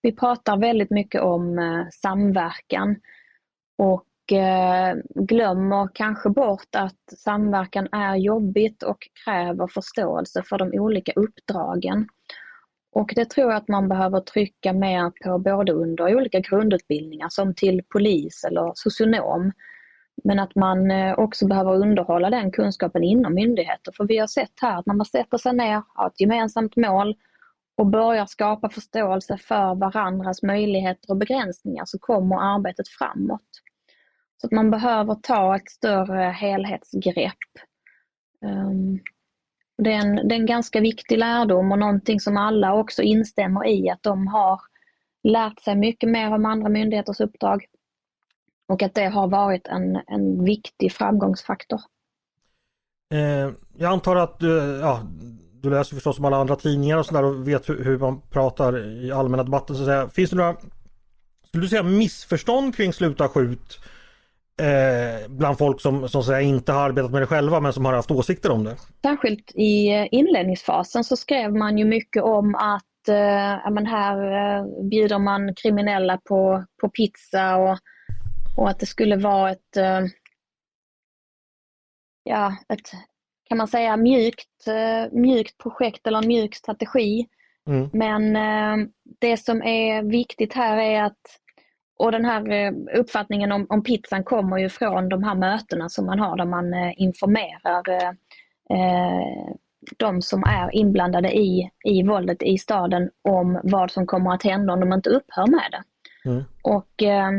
Vi 0.02 0.12
pratar 0.12 0.58
väldigt 0.58 0.90
mycket 0.90 1.22
om 1.22 1.60
samverkan 1.92 2.96
och 3.78 4.06
Eh, 4.32 4.96
glömmer 5.16 5.90
kanske 5.94 6.30
bort 6.30 6.76
att 6.76 7.18
samverkan 7.18 7.88
är 7.92 8.16
jobbigt 8.16 8.84
och 8.84 8.98
kräver 9.26 9.68
förståelse 9.68 10.44
för 10.50 10.58
de 10.58 10.80
olika 10.80 11.12
uppdragen. 11.16 12.08
Och 12.92 13.12
det 13.16 13.30
tror 13.30 13.52
jag 13.52 13.58
att 13.58 13.68
man 13.68 13.90
behöver 13.90 14.20
trycka 14.20 14.74
mer 14.74 15.12
på 15.24 15.40
både 15.40 15.72
under 15.72 16.16
olika 16.16 16.40
grundutbildningar 16.40 17.30
som 17.30 17.54
till 17.56 17.82
polis 17.90 18.44
eller 18.44 18.72
socionom. 18.76 19.52
Men 20.24 20.40
att 20.40 20.56
man 20.56 20.92
eh, 20.92 21.20
också 21.20 21.48
behöver 21.48 21.76
underhålla 21.76 22.30
den 22.30 22.52
kunskapen 22.52 23.04
inom 23.04 23.34
myndigheter. 23.34 23.92
För 23.98 24.04
vi 24.04 24.18
har 24.18 24.28
sett 24.28 24.54
här 24.62 24.80
att 24.80 24.86
när 24.86 24.94
man 24.94 25.06
sätter 25.06 25.38
sig 25.38 25.54
ner, 25.54 25.84
har 25.88 26.08
ett 26.08 26.22
gemensamt 26.22 26.76
mål 26.76 27.16
och 27.78 27.88
börjar 27.88 28.26
skapa 28.26 28.70
förståelse 28.70 29.38
för 29.38 29.76
varandras 29.76 30.44
möjligheter 30.44 31.12
och 31.12 31.18
begränsningar 31.18 31.86
så 31.86 32.00
kommer 32.00 32.56
arbetet 32.56 32.88
framåt. 32.88 33.42
Så 34.42 34.48
att 34.48 34.52
man 34.52 34.72
behöver 34.72 35.16
ta 35.16 35.56
ett 35.56 35.70
större 35.70 36.24
helhetsgrepp. 36.24 37.34
Um, 38.46 39.00
det 39.78 39.94
är, 39.94 39.98
en, 39.98 40.28
det 40.28 40.36
är 40.36 40.40
en 40.40 40.46
ganska 40.46 40.80
viktig 40.80 41.18
lärdom 41.18 41.72
och 41.72 41.80
någonting 41.80 42.20
som 42.20 42.38
alla 42.38 42.74
också 42.74 43.02
instämmer 43.02 43.68
i 43.68 43.90
att 43.90 44.04
de 44.04 44.28
har 44.28 44.62
lärt 45.24 45.60
sig 45.60 45.76
mycket 45.76 46.10
mer 46.10 46.34
om 46.34 46.46
andra 46.46 46.70
myndigheters 46.70 47.20
uppdrag 47.20 47.66
och 48.68 48.84
att 48.84 48.96
det 48.96 49.06
har 49.06 49.28
varit 49.28 49.68
en, 49.68 50.00
en 50.08 50.44
viktig 50.44 50.92
framgångsfaktor. 50.92 51.82
Eh, 53.14 53.52
jag 53.78 53.92
antar 53.92 54.16
att 54.16 54.40
du, 54.40 54.80
ja, 54.82 55.02
du 55.54 55.70
läser 55.70 55.96
förstås 55.96 56.20
om 56.20 56.26
alla 56.26 56.38
andra 56.38 56.56
tidningar 56.56 56.98
och 56.98 57.06
sådär 57.06 57.24
och 57.24 57.48
vet 57.48 57.70
hur, 57.70 57.84
hur, 57.84 57.98
man 57.98 58.22
pratar 58.22 58.88
i 59.04 59.12
allmänna 59.12 59.44
debatten. 59.44 59.76
Så 59.76 59.82
att 59.82 59.88
säga. 59.88 60.10
Finns 60.10 60.30
det 60.30 60.36
några, 60.36 60.56
skulle 61.48 61.64
du 61.64 61.70
säga 61.70 61.84
missförstånd 61.84 62.76
kring 62.76 62.94
Sluta 62.94 63.28
skjut? 63.28 63.80
Eh, 64.62 65.30
bland 65.30 65.58
folk 65.58 65.82
som, 65.82 66.10
som 66.10 66.24
säga, 66.24 66.42
inte 66.42 66.72
har 66.72 66.82
arbetat 66.82 67.12
med 67.12 67.22
det 67.22 67.28
själva 67.28 67.60
men 67.60 67.74
som 67.74 67.86
har 67.86 67.94
haft 67.94 68.12
åsikter 68.12 68.52
om 68.52 68.64
det. 68.64 68.78
Särskilt 69.02 69.52
i 69.56 69.88
eh, 69.88 70.08
inledningsfasen 70.12 71.04
så 71.04 71.18
skrev 71.18 71.54
man 71.54 71.78
ju 71.78 71.86
mycket 71.86 72.24
om 72.24 72.56
att 72.56 73.08
eh, 73.08 73.72
men 73.72 73.86
här 73.86 74.18
eh, 74.18 74.66
bjuder 74.90 75.20
man 75.20 75.56
kriminella 75.56 76.18
på, 76.18 76.66
på 76.82 76.90
pizza 76.90 77.56
och, 77.56 77.78
och 78.58 78.70
att 78.70 78.80
det 78.80 78.86
skulle 78.86 79.16
vara 79.16 79.52
ett, 79.52 79.78
eh, 79.78 80.02
ja, 82.24 82.58
ett 82.70 82.92
kan 83.52 83.58
man 83.58 83.68
säga 83.68 83.98
mjukt, 83.98 84.68
eh, 84.68 85.20
mjukt 85.20 85.58
projekt 85.58 86.08
eller 86.08 86.18
en 86.18 86.28
mjuk 86.28 86.56
strategi. 86.56 87.28
Mm. 87.68 87.90
Men 87.94 88.36
eh, 88.36 88.88
det 89.20 89.38
som 89.38 89.64
är 89.64 90.04
viktigt 90.04 90.54
här 90.54 90.78
är 90.78 91.04
att 91.04 91.41
och 92.02 92.12
den 92.12 92.26
här 92.26 92.52
eh, 92.52 93.00
uppfattningen 93.00 93.52
om, 93.52 93.66
om, 93.70 93.84
pizzan 93.84 94.24
kommer 94.24 94.58
ju 94.58 94.70
från 94.70 95.10
de 95.10 95.24
här 95.24 95.36
mötena 95.36 95.90
som 95.90 96.06
man 96.06 96.20
har 96.20 96.38
där 96.38 96.46
man 96.46 96.74
eh, 96.74 96.94
informerar 96.98 97.90
eh, 97.90 98.10
eh, 98.78 99.56
de 99.98 100.22
som 100.22 100.44
är 100.44 100.76
inblandade 100.76 101.38
i, 101.38 101.72
i 101.84 102.04
våldet 102.04 102.44
i 102.44 102.58
staden 102.58 103.10
om 103.22 103.60
vad 103.64 103.92
som 103.92 104.06
kommer 104.06 104.34
att 104.34 104.44
hända 104.44 104.74
om 104.74 104.80
de 104.80 104.94
inte 104.94 105.10
upphör 105.10 105.48
med 105.48 105.72
det. 105.72 105.84
Mm. 106.30 106.44
Och 106.64 107.04
eh, 107.04 107.30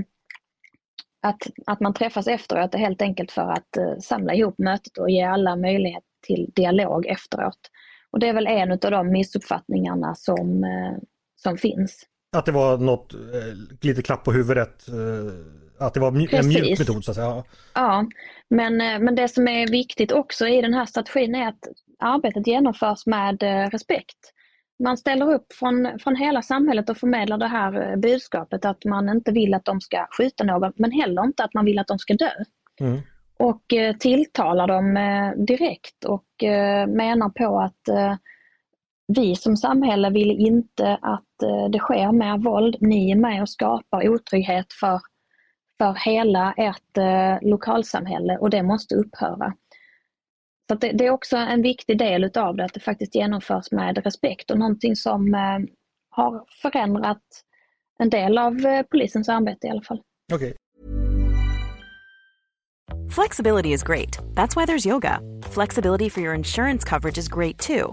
att, 1.23 1.43
att 1.67 1.81
man 1.81 1.95
träffas 1.95 2.27
efteråt 2.27 2.75
är 2.75 2.79
helt 2.79 3.03
enkelt 3.03 3.33
för 3.33 3.51
att 3.53 3.77
eh, 3.77 3.99
samla 3.99 4.35
ihop 4.35 4.59
mötet 4.59 4.99
och 4.99 5.11
ge 5.11 5.23
alla 5.23 5.57
möjlighet 5.57 6.05
till 6.27 6.51
dialog 6.55 7.07
efteråt. 7.07 7.71
Och 8.11 8.19
det 8.19 8.29
är 8.29 8.35
väl 8.35 8.47
en 8.47 8.73
av 8.73 8.79
de 8.79 9.13
missuppfattningarna 9.13 10.15
som, 10.15 10.65
som 11.37 11.57
finns. 11.57 12.07
Att 12.37 12.47
det 12.47 12.53
var 12.53 12.79
något, 12.79 13.15
eh, 13.15 13.21
lite 13.81 14.03
klapp 14.03 14.25
på 14.25 14.33
huvudet. 14.33 14.89
Eh, 14.89 15.87
att 15.87 15.95
det 15.95 16.01
var 16.01 16.13
Precis. 16.13 16.33
en 16.33 16.49
mjuk 16.49 16.79
metod 16.79 17.05
så 17.05 17.11
att 17.11 17.15
säga. 17.15 17.45
Ja, 17.75 18.07
men, 18.51 18.81
eh, 18.81 18.99
men 18.99 19.15
det 19.15 19.29
som 19.29 19.49
är 19.49 19.71
viktigt 19.71 20.13
också 20.13 20.49
i 20.49 20.63
den 20.63 20.75
här 20.75 20.87
strategin 20.87 21.35
är 21.35 21.49
att 21.49 21.69
arbetet 21.99 22.47
genomförs 22.47 23.07
med 23.07 23.43
respekt. 23.73 24.17
Man 24.85 24.97
ställer 24.97 25.33
upp 25.33 25.53
från, 25.53 25.99
från 25.99 26.17
hela 26.17 26.43
samhället 26.43 26.91
och 26.91 26.97
förmedlar 26.97 27.39
det 27.39 27.47
här 27.47 27.97
budskapet 27.97 28.65
att 28.65 28.85
man 28.85 29.09
inte 29.09 29.33
vill 29.33 29.55
att 29.55 29.65
de 29.65 29.81
ska 29.81 30.07
skjuta 30.19 30.45
någon 30.45 30.73
men 30.77 30.93
heller 30.93 31.25
inte 31.25 31.45
att 31.45 31.55
man 31.55 31.65
vill 31.65 31.79
att 31.79 31.87
de 31.87 31.99
ska 31.99 32.15
dö. 32.15 32.31
Mm. 32.81 33.01
Och 33.39 33.63
tilltalar 34.01 34.67
dem 34.67 34.95
direkt 35.47 36.05
och 36.05 36.27
menar 36.89 37.29
på 37.29 37.61
att 37.61 38.19
vi 39.17 39.37
som 39.37 39.57
samhälle 39.57 40.11
vill 40.11 40.31
inte 40.31 40.99
att 41.03 41.43
eh, 41.43 41.71
det 41.71 41.79
sker 41.79 42.13
mer 42.13 42.39
våld. 42.39 42.77
Ni 42.81 43.11
är 43.11 43.17
med 43.17 43.43
och 43.43 43.49
skapar 43.49 44.09
otrygghet 44.09 44.67
för, 44.81 45.01
för 45.79 45.95
hela 46.05 46.55
ert 46.57 46.99
eh, 46.99 47.49
lokalsamhälle 47.51 48.39
och 48.39 48.51
det 48.51 48.63
måste 48.63 48.95
upphöra. 48.95 49.55
Så 50.69 50.75
det, 50.75 50.93
det, 50.93 51.07
är 51.07 51.11
också 51.11 51.37
en 51.37 51.63
viktig 51.63 51.99
del 51.99 52.25
utav 52.25 52.57
det, 52.57 52.65
att 52.65 52.75
det 52.75 52.81
faktiskt 52.81 53.15
genomförs 53.15 53.71
med 53.71 53.99
respekt 54.05 54.51
och 54.51 54.59
någonting 54.59 54.97
som 54.97 55.35
eh, 55.35 55.59
har 56.11 56.45
förändrat 56.63 57.23
en 57.99 58.11
del 58.11 58.39
av 58.39 58.83
polisens 58.91 59.29
arbete 59.29 59.67
i 59.67 59.71
alla 59.71 59.83
fall. 59.83 60.03
Okay. 60.35 60.53
Flexibility 63.11 63.73
is 63.73 63.83
great. 63.83 64.19
That's 64.35 64.57
why 64.57 64.67
there's 64.67 64.87
yoga. 64.87 65.21
Flexibility 65.43 66.09
for 66.09 66.21
your 66.21 66.35
insurance 66.35 66.85
coverage 66.85 67.19
is 67.19 67.29
great 67.29 67.59
too. 67.59 67.93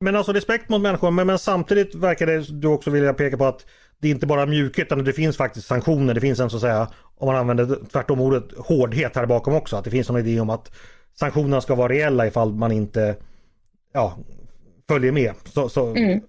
Men 0.00 0.16
alltså 0.16 0.32
respekt 0.32 0.68
mot 0.68 0.80
människor, 0.80 1.10
men, 1.10 1.26
men 1.26 1.38
samtidigt 1.38 1.94
verkar 1.94 2.26
det 2.26 2.60
du 2.60 2.68
också 2.68 2.90
vilja 2.90 3.14
peka 3.14 3.36
på 3.36 3.44
att 3.44 3.66
det 3.98 4.08
är 4.08 4.12
inte 4.12 4.26
bara 4.26 4.46
mjukhet 4.46 4.86
utan 4.86 5.04
det 5.04 5.12
finns 5.12 5.36
faktiskt 5.36 5.66
sanktioner. 5.66 6.14
Det 6.14 6.20
finns 6.20 6.40
en 6.40 6.50
så 6.50 6.56
att 6.56 6.62
säga, 6.62 6.88
om 7.16 7.26
man 7.26 7.36
använder 7.36 7.78
tvärtom 7.92 8.20
ordet 8.20 8.44
hårdhet 8.58 9.16
här 9.16 9.26
bakom 9.26 9.54
också. 9.54 9.76
Att 9.76 9.84
det 9.84 9.90
finns 9.90 10.10
en 10.10 10.16
idé 10.16 10.40
om 10.40 10.50
att 10.50 10.72
sanktionerna 11.14 11.60
ska 11.60 11.74
vara 11.74 11.92
reella 11.92 12.26
ifall 12.26 12.52
man 12.52 12.72
inte 12.72 13.16
ja, 13.92 14.18
följer 14.88 15.12
med. 15.12 15.34
Så, 15.44 15.68
så 15.68 15.86
mm. 15.86 16.20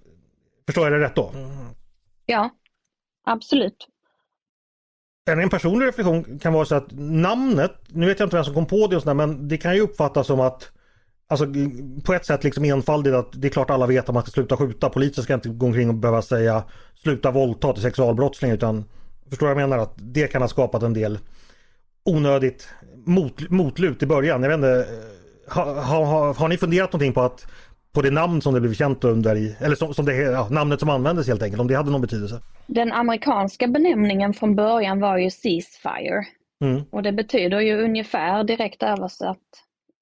Förstår 0.66 0.84
jag 0.84 0.94
det 0.94 1.06
rätt 1.06 1.16
då? 1.16 1.32
Ja, 2.26 2.50
absolut. 3.26 3.88
En 5.30 5.50
personlig 5.50 5.88
reflektion 5.88 6.40
kan 6.40 6.54
vara 6.54 6.66
så 6.66 6.76
att 6.76 6.92
namnet, 6.92 7.72
nu 7.88 8.06
vet 8.06 8.20
jag 8.20 8.26
inte 8.26 8.36
vem 8.36 8.46
som 8.46 8.54
kom 8.54 8.66
på 8.66 8.88
det 8.88 8.96
och 8.96 9.02
sådär, 9.02 9.14
men 9.14 9.48
det 9.48 9.58
kan 9.58 9.76
ju 9.76 9.82
uppfattas 9.82 10.28
som 10.28 10.40
att 10.40 10.72
Alltså 11.32 11.46
på 12.04 12.14
ett 12.14 12.26
sätt 12.26 12.44
liksom 12.44 12.66
enfaldigt 12.66 13.16
att 13.16 13.42
det 13.42 13.48
är 13.48 13.52
klart 13.52 13.70
alla 13.70 13.88
vet 13.88 14.10
att 14.10 14.14
man 14.14 14.24
ska 14.24 14.32
sluta 14.32 14.58
skjuta. 14.58 14.90
Polisen 14.90 15.24
ska 15.24 15.34
inte 15.34 15.50
gå 15.50 15.66
omkring 15.66 15.90
och 15.90 15.96
behöva 15.96 16.22
säga 16.22 16.64
sluta 16.96 17.32
våldta 17.32 17.74
till 17.74 17.84
sexualbrottslingar 17.84 18.56
utan 18.56 18.86
Förstår 19.30 19.48
jag 19.50 19.58
menar? 19.58 19.78
Att 19.78 19.94
det 19.96 20.28
kan 20.28 20.42
ha 20.42 20.50
skapat 20.50 20.84
en 20.84 20.94
del 20.94 21.20
onödigt 22.06 22.70
mot, 23.06 23.50
motlut 23.50 24.04
i 24.04 24.06
början. 24.06 24.44
Jag 24.44 24.50
vet 24.50 24.58
inte, 24.58 24.88
har, 25.48 25.76
har, 25.82 26.34
har 26.34 26.48
ni 26.48 26.58
funderat 26.58 26.94
någonting 26.94 27.14
på 27.14 27.22
att 27.22 27.48
på 27.92 28.02
det 28.02 28.12
namn 28.12 28.42
som 28.42 28.54
det 28.54 28.62
blev 28.62 28.74
känt 28.74 29.04
under 29.04 29.36
i, 29.36 29.56
eller 29.60 29.76
som, 29.76 29.94
som 29.94 30.06
det, 30.06 30.16
ja, 30.16 30.48
namnet 30.50 30.80
som 30.80 30.90
användes 30.90 31.28
helt 31.28 31.44
enkelt, 31.44 31.62
om 31.62 31.68
det 31.68 31.76
hade 31.76 31.92
någon 31.92 32.02
betydelse? 32.02 32.42
Den 32.68 32.92
amerikanska 32.92 33.68
benämningen 33.68 34.34
från 34.34 34.56
början 34.56 35.00
var 35.00 35.18
ju 35.18 35.30
ceasefire. 35.30 36.26
Mm. 36.64 36.82
Och 36.92 37.04
det 37.04 37.12
betyder 37.12 37.60
ju 37.60 37.84
ungefär 37.84 38.44
direkt 38.44 38.84
översatt 38.84 39.38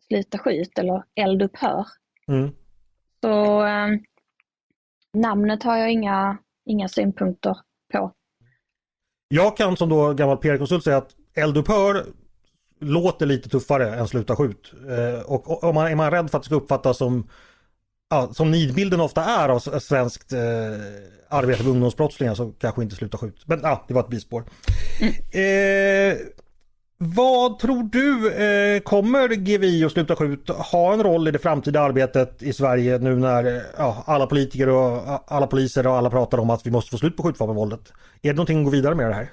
sluta 0.07 0.37
skjut 0.37 0.79
eller 0.79 1.03
eldupphör. 1.15 1.85
Mm. 2.27 2.49
Så 3.21 3.65
eh, 3.65 3.87
namnet 5.13 5.63
har 5.63 5.77
jag 5.77 5.91
inga, 5.91 6.37
inga 6.65 6.87
synpunkter 6.87 7.57
på. 7.93 8.11
Jag 9.27 9.57
kan 9.57 9.77
som 9.77 9.89
då 9.89 10.13
gammal 10.13 10.37
PR-konsult 10.37 10.83
säga 10.83 10.97
att 10.97 11.15
eldupphör 11.33 12.05
låter 12.79 13.25
lite 13.25 13.49
tuffare 13.49 13.95
än 13.95 14.07
Sluta 14.07 14.35
skjut. 14.35 14.73
Eh, 14.89 15.31
och 15.31 15.63
om 15.63 15.75
man, 15.75 15.87
är 15.87 15.95
man 15.95 16.11
rädd 16.11 16.31
för 16.31 16.37
att 16.37 16.43
det 16.43 16.47
ska 16.47 16.55
uppfattas 16.55 16.97
som 16.97 17.29
ja, 18.09 18.29
som 18.33 18.51
nidbilden 18.51 18.99
ofta 19.01 19.23
är 19.23 19.49
av 19.49 19.59
svenskt 19.59 20.33
eh, 20.33 20.39
arbete 21.29 21.63
med 21.63 21.71
ungdomsbrottslingar 21.71 22.35
så 22.35 22.51
kanske 22.51 22.83
inte 22.83 22.95
Sluta 22.95 23.17
skjut. 23.17 23.43
Men 23.45 23.59
ja, 23.63 23.85
det 23.87 23.93
var 23.93 24.01
ett 24.01 24.09
bispår. 24.09 24.43
Mm. 25.01 25.13
Eh, 25.31 26.17
vad 26.97 27.59
tror 27.59 27.83
du, 27.83 28.33
eh, 28.33 28.79
kommer 28.79 29.27
GVI 29.27 29.85
och 29.85 29.91
Sluta 29.91 30.15
skjut 30.15 30.49
ha 30.49 30.93
en 30.93 31.03
roll 31.03 31.27
i 31.27 31.31
det 31.31 31.39
framtida 31.39 31.81
arbetet 31.81 32.43
i 32.43 32.53
Sverige 32.53 32.97
nu 32.97 33.15
när 33.15 33.45
eh, 33.45 33.61
ja, 33.77 34.03
alla 34.07 34.27
politiker 34.27 34.69
och 34.69 34.97
eh, 34.97 35.19
alla 35.27 35.47
poliser 35.47 35.87
och 35.87 35.93
alla 35.93 36.09
pratar 36.09 36.37
om 36.37 36.49
att 36.49 36.65
vi 36.65 36.71
måste 36.71 36.91
få 36.91 36.97
slut 36.97 37.17
på 37.17 37.23
skjutvapenvåldet? 37.23 37.93
Är 38.21 38.29
det 38.29 38.33
någonting 38.33 38.59
att 38.59 38.65
gå 38.65 38.71
vidare 38.71 38.95
med 38.95 39.09
det 39.09 39.13
här? 39.13 39.29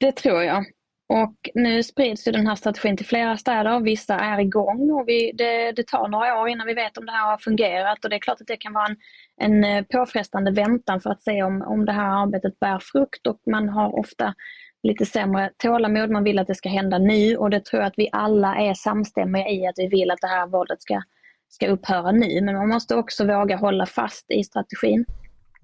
Det 0.00 0.12
tror 0.12 0.42
jag. 0.42 0.64
Och 1.08 1.36
nu 1.54 1.82
sprids 1.82 2.28
ju 2.28 2.32
den 2.32 2.46
här 2.46 2.54
strategin 2.54 2.96
till 2.96 3.06
flera 3.06 3.36
städer. 3.36 3.80
Vissa 3.80 4.14
är 4.14 4.40
igång 4.40 4.90
och 4.90 5.08
vi, 5.08 5.32
det, 5.34 5.72
det, 5.72 5.86
tar 5.86 6.08
några 6.08 6.40
år 6.40 6.48
innan 6.48 6.66
vi 6.66 6.74
vet 6.74 6.98
om 6.98 7.06
det 7.06 7.12
här 7.12 7.30
har 7.30 7.38
fungerat 7.38 8.04
och 8.04 8.10
det 8.10 8.16
är 8.16 8.20
klart 8.20 8.40
att 8.40 8.46
det 8.46 8.56
kan 8.56 8.72
vara 8.72 8.86
en, 8.86 8.96
en 9.40 9.64
eh, 9.64 9.84
påfrestande 9.84 10.50
väntan 10.50 11.00
för 11.00 11.10
att 11.10 11.22
se 11.22 11.42
om, 11.42 11.62
om 11.62 11.84
det 11.84 11.92
här 11.92 12.22
arbetet 12.22 12.60
bär 12.60 12.78
frukt 12.78 13.26
och 13.26 13.40
man 13.46 13.68
har 13.68 13.98
ofta 13.98 14.34
lite 14.82 15.06
sämre 15.06 15.50
tålamod. 15.56 16.10
Man 16.10 16.24
vill 16.24 16.38
att 16.38 16.46
det 16.46 16.54
ska 16.54 16.68
hända 16.68 16.98
nu 16.98 17.36
och 17.36 17.50
det 17.50 17.64
tror 17.64 17.82
jag 17.82 17.86
att 17.86 17.98
vi 17.98 18.08
alla 18.12 18.56
är 18.56 18.74
samstämmiga 18.74 19.48
i 19.48 19.66
att 19.66 19.78
vi 19.78 19.88
vill 19.88 20.10
att 20.10 20.20
det 20.20 20.26
här 20.26 20.46
våldet 20.46 20.82
ska, 20.82 21.02
ska 21.48 21.66
upphöra 21.66 22.12
nu. 22.12 22.40
Men 22.40 22.54
man 22.54 22.68
måste 22.68 22.96
också 22.96 23.26
våga 23.26 23.56
hålla 23.56 23.86
fast 23.86 24.30
i 24.30 24.44
strategin 24.44 25.04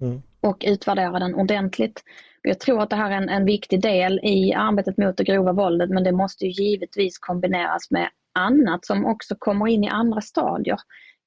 mm. 0.01 0.21
och 0.41 0.63
utvärdera 0.67 1.19
den 1.19 1.35
ordentligt. 1.35 2.03
Jag 2.41 2.59
tror 2.59 2.81
att 2.81 2.89
det 2.89 2.95
här 2.95 3.11
är 3.11 3.15
en, 3.15 3.29
en 3.29 3.45
viktig 3.45 3.81
del 3.81 4.19
i 4.23 4.53
arbetet 4.53 4.97
mot 4.97 5.17
det 5.17 5.23
grova 5.23 5.51
våldet 5.51 5.89
men 5.89 6.03
det 6.03 6.11
måste 6.11 6.45
ju 6.45 6.63
givetvis 6.63 7.17
kombineras 7.17 7.91
med 7.91 8.09
annat 8.39 8.85
som 8.85 9.05
också 9.05 9.35
kommer 9.39 9.67
in 9.67 9.83
i 9.83 9.89
andra 9.89 10.21
stadier. 10.21 10.77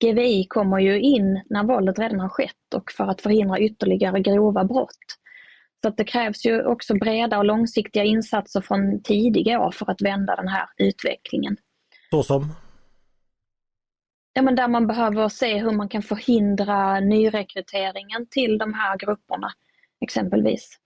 GVI 0.05 0.47
kommer 0.49 0.79
ju 0.79 1.01
in 1.01 1.43
när 1.51 1.65
våldet 1.65 1.99
redan 1.99 2.21
har 2.21 2.29
skett 2.29 2.75
och 2.75 2.93
för 2.93 3.05
att 3.05 3.21
förhindra 3.21 3.59
ytterligare 3.59 4.21
grova 4.21 4.65
brott. 4.65 5.22
Så 5.83 5.89
att 5.89 5.97
det 5.97 6.05
krävs 6.05 6.47
ju 6.47 6.65
också 6.65 6.95
breda 6.95 7.39
och 7.39 7.45
långsiktiga 7.45 8.05
insatser 8.05 8.61
från 8.61 9.03
tidiga 9.03 9.61
år 9.61 9.71
för 9.71 9.91
att 9.91 10.03
vända 10.03 10.37
den 10.37 10.49
här 10.49 10.67
utvecklingen. 10.77 11.57
Så 12.11 12.23
som? 12.23 12.53
Ja, 14.33 14.43
men 14.43 14.57
där 14.57 14.69
man 14.69 14.87
behöver 14.87 15.29
se 15.29 15.59
hur 15.59 15.71
man 15.71 15.89
kan 15.89 16.03
förhindra 16.03 17.01
nyrekryteringen 17.01 18.27
till 18.31 18.59
de 18.59 18.75
här 18.75 18.99
grupperna 18.99 19.53
exempelvis. 20.01 20.79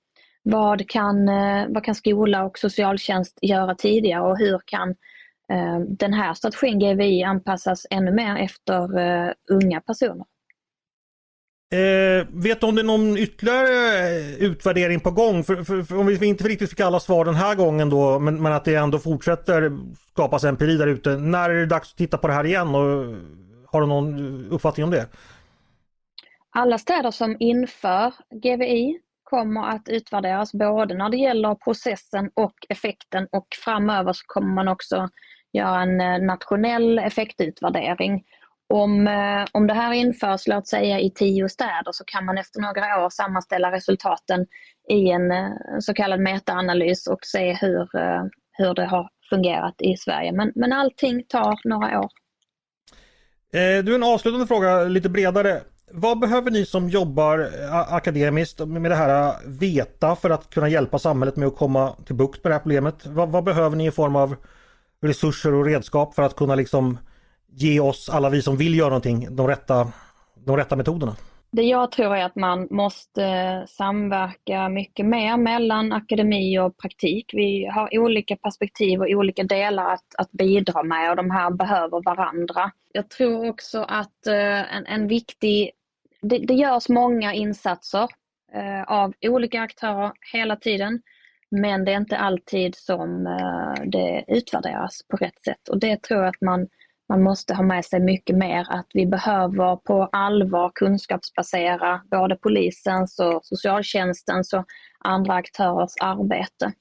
Vad 0.42 0.88
kan, 0.88 1.28
eh, 1.28 1.66
vad 1.68 1.84
kan 1.84 1.94
skola 1.94 2.44
och 2.44 2.58
socialtjänst 2.58 3.38
göra 3.42 3.74
tidigare 3.74 4.22
och 4.22 4.38
hur 4.38 4.60
kan 4.64 4.90
eh, 5.52 5.78
den 5.88 6.12
här 6.12 6.34
strategin 6.34 6.78
GVI 6.78 7.22
anpassas 7.22 7.86
ännu 7.90 8.12
mer 8.12 8.36
efter 8.36 8.98
eh, 8.98 9.32
unga 9.50 9.80
personer? 9.80 10.26
Eh, 11.72 12.26
vet 12.28 12.60
du 12.60 12.66
om 12.66 12.74
det 12.74 12.80
är 12.80 12.84
någon 12.84 13.16
ytterligare 13.16 13.68
eh, 14.08 14.34
utvärdering 14.34 15.00
på 15.00 15.10
gång? 15.10 15.44
För, 15.44 15.64
för, 15.64 15.82
för 15.82 15.98
om 15.98 16.06
vi 16.06 16.26
inte 16.26 16.44
riktigt 16.44 16.70
fick 16.70 16.80
alla 16.80 17.00
svar 17.00 17.24
den 17.24 17.34
här 17.34 17.54
gången 17.54 17.90
då 17.90 18.18
men, 18.18 18.42
men 18.42 18.52
att 18.52 18.64
det 18.64 18.74
ändå 18.74 18.98
fortsätter 18.98 19.72
skapas 20.12 20.44
empiri 20.44 20.76
där 20.76 20.86
ute. 20.86 21.16
När 21.16 21.50
är 21.50 21.54
det 21.54 21.66
dags 21.66 21.90
att 21.92 21.96
titta 21.98 22.18
på 22.18 22.26
det 22.26 22.32
här 22.32 22.46
igen? 22.46 22.74
Och, 22.74 23.02
eh, 23.04 23.16
har 23.66 23.80
du 23.80 23.86
någon 23.86 24.44
eh, 24.44 24.54
uppfattning 24.54 24.84
om 24.84 24.90
det? 24.90 25.06
Alla 26.50 26.78
städer 26.78 27.10
som 27.10 27.36
inför 27.40 28.14
GVI 28.30 28.98
kommer 29.24 29.68
att 29.68 29.88
utvärderas 29.88 30.52
både 30.52 30.94
när 30.94 31.10
det 31.10 31.16
gäller 31.16 31.54
processen 31.54 32.30
och 32.34 32.54
effekten 32.68 33.28
och 33.32 33.46
framöver 33.64 34.12
så 34.12 34.22
kommer 34.26 34.54
man 34.54 34.68
också 34.68 35.08
göra 35.52 35.82
en 35.82 36.26
nationell 36.26 36.98
effektutvärdering. 36.98 38.24
Om, 38.68 39.06
eh, 39.06 39.44
om 39.52 39.66
det 39.66 39.74
här 39.74 39.92
införs, 39.92 40.46
låt 40.46 40.68
säga 40.68 41.00
i 41.00 41.10
tio 41.10 41.48
städer, 41.48 41.92
så 41.92 42.04
kan 42.04 42.24
man 42.24 42.38
efter 42.38 42.60
några 42.60 43.04
år 43.04 43.10
sammanställa 43.10 43.72
resultaten 43.72 44.46
i 44.88 45.10
en 45.10 45.30
eh, 45.30 45.50
så 45.80 45.94
kallad 45.94 46.20
metaanalys 46.20 47.06
och 47.06 47.18
se 47.22 47.52
hur, 47.52 47.96
eh, 47.96 48.22
hur 48.52 48.74
det 48.74 48.86
har 48.86 49.08
fungerat 49.30 49.74
i 49.78 49.96
Sverige. 49.96 50.32
Men, 50.32 50.52
men 50.54 50.72
allting 50.72 51.24
tar 51.28 51.68
några 51.68 52.00
år. 52.00 52.10
Du, 53.82 53.94
en 53.94 54.02
avslutande 54.02 54.46
fråga 54.46 54.84
lite 54.84 55.08
bredare. 55.08 55.60
Vad 55.92 56.18
behöver 56.18 56.50
ni 56.50 56.66
som 56.66 56.88
jobbar 56.88 57.50
akademiskt 57.70 58.60
med 58.66 58.90
det 58.90 58.94
här 58.94 59.34
veta 59.46 60.16
för 60.16 60.30
att 60.30 60.50
kunna 60.50 60.68
hjälpa 60.68 60.98
samhället 60.98 61.36
med 61.36 61.48
att 61.48 61.56
komma 61.56 61.92
till 62.06 62.14
bukt 62.14 62.44
med 62.44 62.50
det 62.50 62.54
här 62.54 62.60
problemet? 62.60 63.06
Vad, 63.06 63.28
vad, 63.28 63.44
behöver 63.44 63.76
ni 63.76 63.86
i 63.86 63.90
form 63.90 64.16
av 64.16 64.36
resurser 65.02 65.54
och 65.54 65.64
redskap 65.64 66.14
för 66.14 66.22
att 66.22 66.36
kunna 66.36 66.54
liksom 66.54 66.98
ge 67.56 67.80
oss, 67.80 68.08
alla 68.08 68.30
vi 68.30 68.42
som 68.42 68.56
vill 68.56 68.78
göra 68.78 68.88
någonting, 68.88 69.36
de 69.36 69.46
rätta, 69.46 69.92
de 70.34 70.56
rätta 70.56 70.76
metoderna? 70.76 71.16
Det 71.50 71.62
jag 71.62 71.90
tror 71.90 72.16
är 72.16 72.24
att 72.24 72.36
man 72.36 72.68
måste 72.70 73.24
eh, 73.24 73.66
samverka 73.66 74.68
mycket 74.68 75.06
mer 75.06 75.36
mellan 75.36 75.92
akademi 75.92 76.58
och 76.58 76.76
praktik. 76.76 77.30
Vi 77.32 77.66
har 77.66 77.98
olika 77.98 78.36
perspektiv 78.36 79.00
och 79.00 79.06
olika 79.08 79.42
delar 79.42 79.92
att, 79.92 80.14
att 80.18 80.32
bidra 80.32 80.82
med 80.82 81.10
och 81.10 81.16
de 81.16 81.30
här 81.30 81.50
behöver 81.50 82.02
varandra. 82.04 82.70
Jag 82.92 83.10
tror 83.10 83.48
också 83.48 83.82
att 83.82 84.26
eh, 84.26 84.76
en, 84.76 84.86
en 84.86 85.08
viktig... 85.08 85.70
Det, 86.22 86.38
det 86.38 86.54
görs 86.54 86.88
många 86.88 87.34
insatser 87.34 88.08
eh, 88.54 88.82
av 88.82 89.12
olika 89.20 89.60
aktörer 89.60 90.12
hela 90.32 90.56
tiden. 90.56 91.02
Men 91.50 91.84
det 91.84 91.92
är 91.92 91.96
inte 91.96 92.18
alltid 92.18 92.74
som 92.74 93.24
det 93.84 94.24
utvärderas 94.28 95.00
på 95.08 95.16
rätt 95.16 95.44
sätt 95.44 95.68
och 95.68 95.80
det 95.80 96.02
tror 96.02 96.20
jag 96.20 96.28
att 96.28 96.40
man 96.40 96.68
man 97.08 97.22
måste 97.22 97.54
ha 97.54 97.62
med 97.62 97.84
sig 97.84 98.00
mycket 98.00 98.36
mer 98.36 98.66
att 98.70 98.86
vi 98.94 99.06
behöver 99.06 99.76
på 99.76 100.08
allvar 100.12 100.72
kunskapsbasera 100.74 102.00
både 102.10 102.36
polisens 102.36 103.18
och 103.18 103.40
socialtjänstens 103.46 104.52
och 104.52 104.64
andra 104.98 105.34
aktörers 105.34 105.92
arbete. 106.00 106.72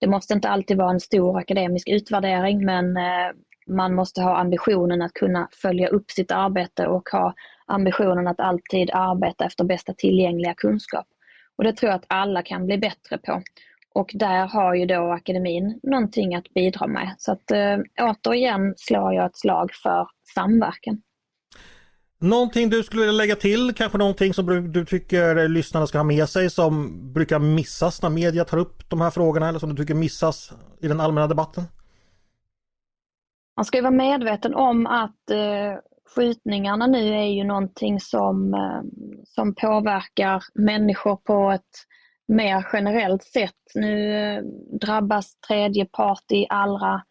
Det 0.00 0.06
måste 0.06 0.34
inte 0.34 0.48
alltid 0.48 0.76
vara 0.76 0.90
en 0.90 1.00
stor 1.00 1.38
akademisk 1.38 1.88
utvärdering 1.88 2.64
men 2.64 2.96
eh, 2.96 3.30
man 3.66 3.94
måste 3.94 4.22
ha 4.22 4.36
ambitionen 4.36 5.02
att 5.02 5.12
kunna 5.12 5.48
följa 5.52 5.88
upp 5.88 6.10
sitt 6.10 6.30
arbete 6.30 6.86
och 6.86 7.08
ha 7.08 7.34
ambitionen 7.66 8.26
att 8.26 8.40
alltid 8.40 8.90
arbeta 8.92 9.44
efter 9.44 9.64
bästa 9.64 9.94
tillgängliga 9.94 10.54
kunskap. 10.54 11.06
Och 11.56 11.64
Det 11.64 11.72
tror 11.72 11.90
jag 11.90 11.96
att 11.96 12.06
alla 12.08 12.42
kan 12.42 12.66
bli 12.66 12.78
bättre 12.78 13.18
på. 13.18 13.42
Och 13.96 14.10
där 14.14 14.46
har 14.46 14.74
ju 14.74 14.86
då 14.86 15.12
akademin 15.12 15.80
någonting 15.82 16.34
att 16.34 16.54
bidra 16.54 16.86
med. 16.86 17.14
Så 17.18 17.32
att 17.32 17.50
äh, 17.50 17.78
återigen 18.00 18.74
slår 18.76 19.14
jag 19.14 19.26
ett 19.26 19.36
slag 19.36 19.70
för 19.82 20.08
samverkan. 20.34 21.02
Någonting 22.18 22.70
du 22.70 22.82
skulle 22.82 23.02
vilja 23.02 23.12
lägga 23.12 23.36
till, 23.36 23.74
kanske 23.76 23.98
någonting 23.98 24.34
som 24.34 24.72
du 24.72 24.84
tycker 24.84 25.48
lyssnarna 25.48 25.86
ska 25.86 25.98
ha 25.98 26.04
med 26.04 26.28
sig 26.28 26.50
som 26.50 26.92
brukar 27.12 27.38
missas 27.38 28.02
när 28.02 28.10
media 28.10 28.44
tar 28.44 28.58
upp 28.58 28.90
de 28.90 29.00
här 29.00 29.10
frågorna 29.10 29.48
eller 29.48 29.58
som 29.58 29.74
du 29.74 29.76
tycker 29.76 29.94
missas 29.94 30.52
i 30.80 30.88
den 30.88 31.00
allmänna 31.00 31.26
debatten? 31.26 31.64
Man 33.56 33.64
ska 33.64 33.82
vara 33.82 33.90
medveten 33.90 34.54
om 34.54 34.86
att 34.86 35.30
eh, 35.30 35.80
skjutningarna 36.14 36.86
nu 36.86 37.14
är 37.14 37.26
ju 37.26 37.44
någonting 37.44 38.00
som, 38.00 38.54
eh, 38.54 38.82
som 39.24 39.54
påverkar 39.54 40.42
människor 40.54 41.16
på 41.16 41.50
ett 41.50 41.86
mer 42.28 42.66
generellt 42.72 43.22
sett. 43.22 43.52
Nu 43.74 44.16
eh, 44.16 44.42
drabbas 44.80 45.40
tredje 45.40 45.84
part 45.84 46.32
i 46.32 46.46
allra 46.48 47.02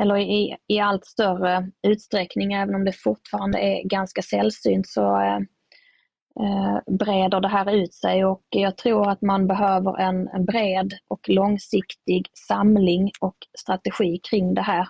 eller 0.00 0.16
i, 0.16 0.56
i 0.66 0.78
allt 0.78 1.04
större 1.04 1.70
utsträckning, 1.82 2.52
även 2.52 2.74
om 2.74 2.84
det 2.84 2.92
fortfarande 2.92 3.58
är 3.58 3.82
ganska 3.84 4.22
sällsynt 4.22 4.88
så 4.88 5.20
eh, 5.20 5.38
eh, 6.40 6.78
breder 6.86 7.40
det 7.40 7.48
här 7.48 7.74
ut 7.74 7.94
sig 7.94 8.24
och 8.24 8.42
jag 8.50 8.76
tror 8.76 9.10
att 9.10 9.22
man 9.22 9.46
behöver 9.46 10.00
en, 10.00 10.28
en 10.28 10.44
bred 10.44 10.92
och 11.08 11.28
långsiktig 11.28 12.26
samling 12.48 13.10
och 13.20 13.36
strategi 13.58 14.20
kring 14.30 14.54
det 14.54 14.62
här. 14.62 14.88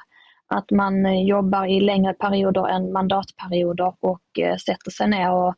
Att 0.49 0.71
man 0.71 1.07
eh, 1.07 1.23
jobbar 1.23 1.67
i 1.67 1.81
längre 1.81 2.15
perioder 2.15 2.69
än 2.69 2.93
mandatperioder 2.93 3.95
och 4.01 4.39
eh, 4.39 4.57
sätter 4.57 4.91
sig 4.91 5.09
ner 5.09 5.33
och 5.33 5.55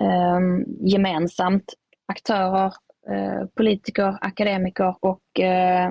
eh, 0.00 0.40
gemensamt 0.80 1.74
aktörer, 2.06 2.72
Eh, 3.10 3.46
politiker, 3.56 4.18
akademiker 4.20 4.96
och 5.00 5.40
eh, 5.40 5.90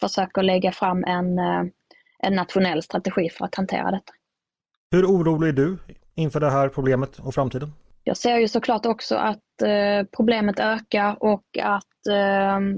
försöker 0.00 0.42
lägga 0.42 0.72
fram 0.72 1.04
en, 1.04 1.38
eh, 1.38 1.62
en 2.18 2.34
nationell 2.34 2.82
strategi 2.82 3.28
för 3.30 3.44
att 3.44 3.54
hantera 3.54 3.90
detta. 3.90 4.12
Hur 4.90 5.06
orolig 5.06 5.48
är 5.48 5.52
du 5.52 5.78
inför 6.14 6.40
det 6.40 6.50
här 6.50 6.68
problemet 6.68 7.18
och 7.18 7.34
framtiden? 7.34 7.72
Jag 8.04 8.16
ser 8.16 8.36
ju 8.36 8.48
såklart 8.48 8.86
också 8.86 9.16
att 9.16 9.38
problemet 10.16 10.60
ökar 10.60 11.16
och 11.22 11.44
att 11.62 11.84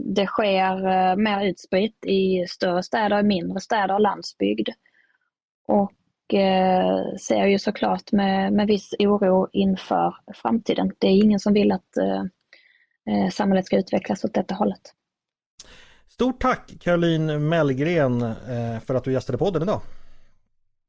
det 0.05 0.27
sker 0.27 1.17
mer 1.17 1.47
utspritt 1.47 2.05
i 2.07 2.47
större 2.49 2.83
städer, 2.83 3.23
mindre 3.23 3.61
städer 3.61 3.95
och 3.95 4.01
landsbygd. 4.01 4.69
Och 5.67 5.93
ser 7.21 7.47
ju 7.47 7.59
såklart 7.59 8.13
med, 8.13 8.53
med 8.53 8.67
viss 8.67 8.95
oro 8.99 9.49
inför 9.53 10.15
framtiden. 10.35 10.93
Det 10.99 11.07
är 11.07 11.25
ingen 11.25 11.41
som 11.41 11.53
vill 11.53 11.73
att 11.73 11.91
eh, 13.07 13.31
samhället 13.31 13.67
ska 13.67 13.79
utvecklas 13.79 14.25
åt 14.25 14.35
detta 14.35 14.55
hållet. 14.55 14.95
Stort 16.09 16.41
tack 16.41 16.75
Caroline 16.81 17.49
Mellgren 17.49 18.23
eh, 18.23 18.81
för 18.81 18.95
att 18.95 19.05
du 19.05 19.13
gästade 19.13 19.39
podden 19.39 19.63
idag. 19.63 19.81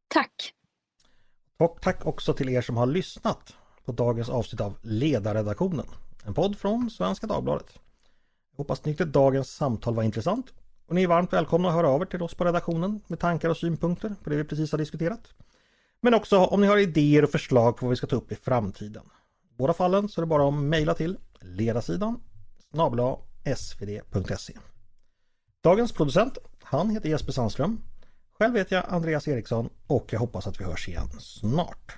Tack! 0.07 0.53
Och 1.57 1.77
tack 1.81 2.05
också 2.05 2.33
till 2.33 2.49
er 2.49 2.61
som 2.61 2.77
har 2.77 2.85
lyssnat 2.85 3.55
på 3.85 3.91
dagens 3.91 4.29
avsnitt 4.29 4.61
av 4.61 4.77
Ledarredaktionen. 4.81 5.85
En 6.25 6.33
podd 6.33 6.57
från 6.57 6.89
Svenska 6.89 7.27
Dagbladet. 7.27 7.79
Jag 8.51 8.57
hoppas 8.57 8.85
ni 8.85 8.91
tyckte 8.91 9.05
dagens 9.05 9.55
samtal 9.55 9.95
var 9.95 10.03
intressant. 10.03 10.53
Och 10.87 10.95
ni 10.95 11.03
är 11.03 11.07
varmt 11.07 11.33
välkomna 11.33 11.67
att 11.67 11.75
höra 11.75 11.89
av 11.89 12.01
er 12.01 12.05
till 12.05 12.21
oss 12.21 12.35
på 12.35 12.45
redaktionen 12.45 13.01
med 13.07 13.19
tankar 13.19 13.49
och 13.49 13.57
synpunkter 13.57 14.15
på 14.23 14.29
det 14.29 14.35
vi 14.35 14.43
precis 14.43 14.71
har 14.71 14.79
diskuterat. 14.79 15.33
Men 16.01 16.13
också 16.13 16.37
om 16.37 16.61
ni 16.61 16.67
har 16.67 16.77
idéer 16.77 17.23
och 17.23 17.29
förslag 17.29 17.77
på 17.77 17.85
vad 17.85 17.89
vi 17.89 17.95
ska 17.95 18.07
ta 18.07 18.15
upp 18.15 18.31
i 18.31 18.35
framtiden. 18.35 19.03
I 19.51 19.55
båda 19.57 19.73
fallen 19.73 20.09
så 20.09 20.21
är 20.21 20.23
det 20.23 20.27
bara 20.27 20.47
att 20.47 20.53
mejla 20.53 20.93
till 20.93 21.17
ledarsidan 21.41 22.19
snabla 22.71 23.17
svd.se. 23.55 24.53
Dagens 25.63 25.91
producent, 25.93 26.37
han 26.63 26.89
heter 26.89 27.09
Jesper 27.09 27.31
Sandström. 27.31 27.81
Själv 28.39 28.55
heter 28.55 28.75
jag 28.75 28.85
Andreas 28.87 29.27
Eriksson 29.27 29.69
och 29.87 30.13
jag 30.13 30.19
hoppas 30.19 30.47
att 30.47 30.59
vi 30.59 30.63
hörs 30.63 30.87
igen 30.87 31.09
snart. 31.19 31.97